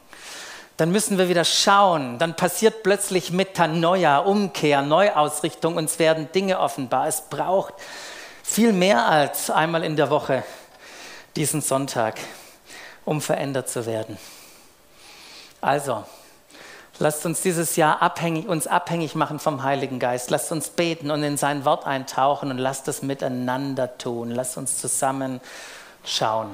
Dann 0.77 0.91
müssen 0.91 1.17
wir 1.19 1.29
wieder 1.29 1.45
schauen. 1.45 2.17
Dann 2.17 2.35
passiert 2.35 2.81
plötzlich 2.81 3.31
Metanoia, 3.31 4.17
Umkehr, 4.17 4.81
Neuausrichtung. 4.81 5.75
Uns 5.75 5.99
werden 5.99 6.31
Dinge 6.33 6.59
offenbar. 6.59 7.07
Es 7.07 7.21
braucht 7.21 7.75
viel 8.43 8.73
mehr 8.73 9.07
als 9.07 9.51
einmal 9.51 9.83
in 9.83 9.95
der 9.95 10.09
Woche 10.09 10.43
diesen 11.35 11.61
Sonntag, 11.61 12.19
um 13.05 13.21
verändert 13.21 13.69
zu 13.69 13.85
werden. 13.85 14.17
Also, 15.61 16.03
Lasst 17.01 17.25
uns 17.25 17.41
dieses 17.41 17.77
Jahr 17.77 18.03
abhängig, 18.03 18.47
uns 18.47 18.67
abhängig 18.67 19.15
machen 19.15 19.39
vom 19.39 19.63
Heiligen 19.63 19.97
Geist. 19.97 20.29
Lasst 20.29 20.51
uns 20.51 20.69
beten 20.69 21.09
und 21.09 21.23
in 21.23 21.35
sein 21.35 21.65
Wort 21.65 21.87
eintauchen 21.87 22.51
und 22.51 22.59
lasst 22.59 22.87
es 22.87 23.01
miteinander 23.01 23.97
tun. 23.97 24.29
Lasst 24.29 24.55
uns 24.55 24.77
zusammen 24.77 25.41
schauen. 26.05 26.49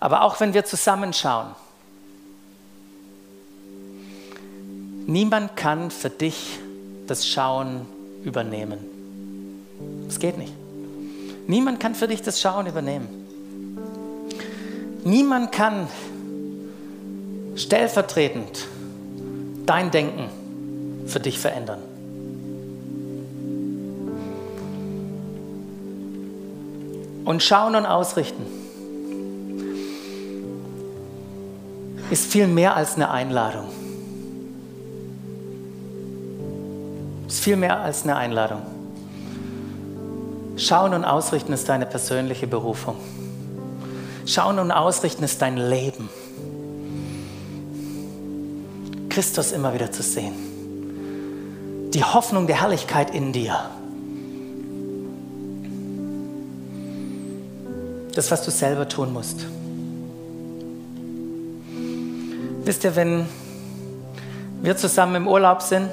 Aber 0.00 0.22
auch 0.22 0.40
wenn 0.40 0.54
wir 0.54 0.64
zusammenschauen, 0.64 1.54
niemand 5.06 5.56
kann 5.56 5.92
für 5.92 6.10
dich 6.10 6.58
das 7.06 7.28
Schauen 7.28 7.86
übernehmen. 8.24 8.80
Es 10.08 10.18
geht 10.18 10.36
nicht. 10.36 10.52
Niemand 11.46 11.78
kann 11.78 11.94
für 11.94 12.08
dich 12.08 12.22
das 12.22 12.40
Schauen 12.40 12.66
übernehmen. 12.66 13.06
Niemand 15.04 15.52
kann 15.52 15.86
stellvertretend 17.54 18.66
dein 19.66 19.90
Denken 19.90 20.28
für 21.06 21.20
dich 21.20 21.38
verändern. 21.38 21.80
Und 27.24 27.42
schauen 27.42 27.74
und 27.74 27.86
ausrichten 27.86 28.44
ist 32.10 32.30
viel 32.30 32.46
mehr 32.46 32.76
als 32.76 32.96
eine 32.96 33.10
Einladung. 33.10 33.64
Ist 37.26 37.40
viel 37.40 37.56
mehr 37.56 37.80
als 37.80 38.02
eine 38.02 38.16
Einladung. 38.16 38.62
Schauen 40.56 40.94
und 40.94 41.04
ausrichten 41.04 41.52
ist 41.52 41.68
deine 41.68 41.86
persönliche 41.86 42.46
Berufung. 42.46 42.96
Schauen 44.26 44.58
und 44.58 44.70
ausrichten 44.70 45.24
ist 45.24 45.40
dein 45.42 45.56
Leben. 45.56 46.08
Christus 49.14 49.52
immer 49.52 49.72
wieder 49.72 49.92
zu 49.92 50.02
sehen. 50.02 50.32
Die 51.94 52.02
Hoffnung 52.02 52.48
der 52.48 52.62
Herrlichkeit 52.62 53.14
in 53.14 53.32
dir. 53.32 53.70
Das, 58.12 58.32
was 58.32 58.44
du 58.44 58.50
selber 58.50 58.88
tun 58.88 59.12
musst. 59.12 59.46
Wisst 62.64 62.82
ihr, 62.82 62.96
wenn 62.96 63.26
wir 64.62 64.76
zusammen 64.76 65.14
im 65.14 65.28
Urlaub 65.28 65.62
sind 65.62 65.90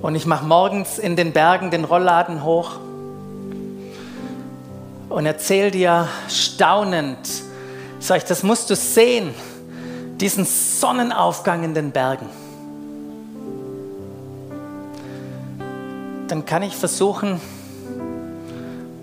und 0.00 0.14
ich 0.14 0.24
mache 0.24 0.46
morgens 0.46 0.98
in 0.98 1.16
den 1.16 1.32
Bergen 1.32 1.70
den 1.70 1.84
Rollladen 1.84 2.44
hoch 2.44 2.78
und 5.10 5.26
erzähle 5.26 5.70
dir 5.70 6.08
staunend, 6.30 7.18
sag 8.00 8.16
ich, 8.16 8.24
das 8.24 8.42
musst 8.42 8.70
du 8.70 8.74
sehen 8.74 9.34
diesen 10.22 10.44
Sonnenaufgang 10.44 11.64
in 11.64 11.74
den 11.74 11.90
Bergen, 11.90 12.26
dann 16.28 16.46
kann 16.46 16.62
ich 16.62 16.76
versuchen, 16.76 17.40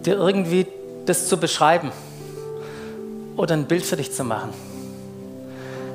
dir 0.05 0.15
irgendwie 0.15 0.65
das 1.05 1.27
zu 1.27 1.35
beschreiben 1.35 1.91
oder 3.35 3.53
ein 3.53 3.65
Bild 3.65 3.83
für 3.83 3.97
dich 3.97 4.13
zu 4.13 4.23
machen. 4.23 4.51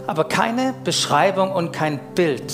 Aber 0.07 0.25
keine 0.25 0.75
Beschreibung 0.85 1.53
und 1.53 1.72
kein 1.72 1.99
Bild 2.14 2.53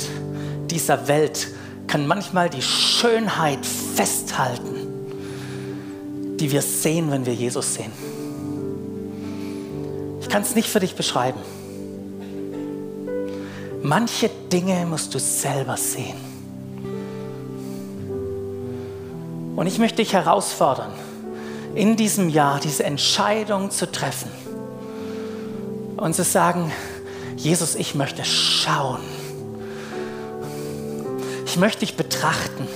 dieser 0.71 1.09
Welt 1.09 1.49
kann 1.89 2.07
manchmal 2.07 2.49
die 2.49 2.62
Schönheit 2.62 3.66
festhalten, 3.66 4.77
die 6.39 6.53
wir 6.53 6.62
sehen, 6.62 7.11
wenn 7.11 7.27
wir 7.27 7.35
Jesus 7.35 7.75
sehen. 7.75 7.91
Ich 10.21 10.29
kann 10.29 10.43
es 10.43 10.55
nicht 10.55 10.68
für 10.68 10.79
dich 10.79 10.95
beschreiben. 10.95 11.41
Manche 13.83 14.28
Dinge 14.53 14.85
musst 14.87 15.14
du 15.14 15.18
selber 15.18 15.76
sehen. 15.76 16.31
Und 19.57 19.66
ich 19.66 19.78
möchte 19.78 19.97
dich 19.97 20.12
herausfordern, 20.12 20.93
in 21.74 21.97
diesem 21.97 22.28
Jahr 22.28 22.61
diese 22.61 22.85
Entscheidung 22.85 23.70
zu 23.70 23.91
treffen 23.91 24.31
und 25.97 26.14
zu 26.14 26.24
sagen, 26.24 26.72
Jesus, 27.37 27.74
ich 27.74 27.95
möchte 27.95 28.24
schauen. 28.24 29.01
Ich 31.47 31.57
möchte 31.57 31.81
dich 31.81 31.97
betrachten. 31.97 32.68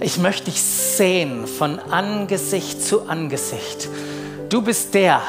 Ich 0.00 0.18
möchte 0.18 0.44
dich 0.50 0.62
sehen 0.62 1.46
von 1.46 1.78
Angesicht 1.78 2.82
zu 2.82 3.08
Angesicht. 3.08 3.88
Du 4.48 4.62
bist 4.62 4.94
der, 4.94 5.22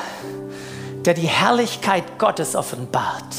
der 1.06 1.16
die 1.16 1.28
Herrlichkeit 1.28 2.20
Gottes 2.20 2.56
offenbart. 2.56 3.36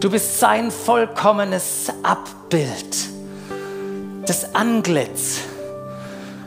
Du 0.00 0.10
bist 0.10 0.38
sein 0.38 0.70
vollkommenes 0.70 1.92
Abbild, 2.02 2.96
das 4.26 4.54
Antlitz. 4.54 5.40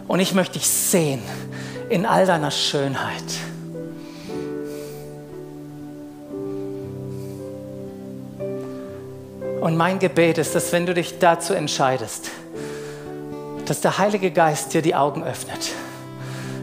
Und 0.07 0.19
ich 0.19 0.33
möchte 0.33 0.59
dich 0.59 0.67
sehen 0.67 1.21
in 1.89 2.05
all 2.05 2.25
deiner 2.25 2.51
Schönheit. 2.51 3.23
Und 9.61 9.75
mein 9.75 9.99
Gebet 9.99 10.37
ist, 10.37 10.55
dass 10.55 10.71
wenn 10.71 10.85
du 10.85 10.93
dich 10.93 11.19
dazu 11.19 11.53
entscheidest, 11.53 12.31
dass 13.65 13.81
der 13.81 13.97
Heilige 13.99 14.31
Geist 14.31 14.73
dir 14.73 14.81
die 14.81 14.95
Augen 14.95 15.23
öffnet 15.23 15.73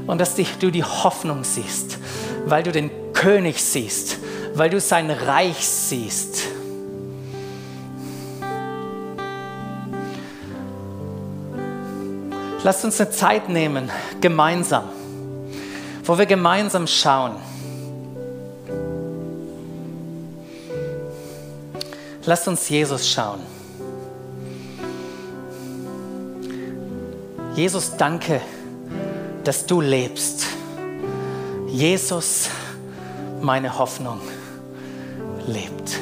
und 0.07 0.21
dass 0.21 0.35
du 0.35 0.71
die 0.71 0.85
Hoffnung 0.85 1.45
siehst, 1.45 1.99
weil 2.47 2.63
du 2.63 2.73
den 2.73 2.91
König 3.13 3.63
siehst, 3.63 4.17
weil 4.55 4.71
du 4.71 4.81
sein 4.81 5.11
Reich 5.11 5.67
siehst. 5.67 6.56
Lasst 12.67 12.85
uns 12.85 13.01
eine 13.01 13.11
Zeit 13.11 13.49
nehmen, 13.49 13.93
gemeinsam, 14.21 14.87
wo 16.03 16.19
wir 16.19 16.27
gemeinsam 16.27 16.89
schauen. 16.89 17.37
Lasst 22.25 22.49
uns 22.49 22.69
Jesus 22.69 23.09
schauen. 23.09 23.39
Jesus, 27.55 27.97
danke, 27.97 28.41
dass 29.45 29.65
du 29.65 29.81
lebst. 29.81 30.47
Jesus, 31.69 32.49
meine 33.41 33.79
Hoffnung, 33.79 34.21
lebt. 35.47 36.01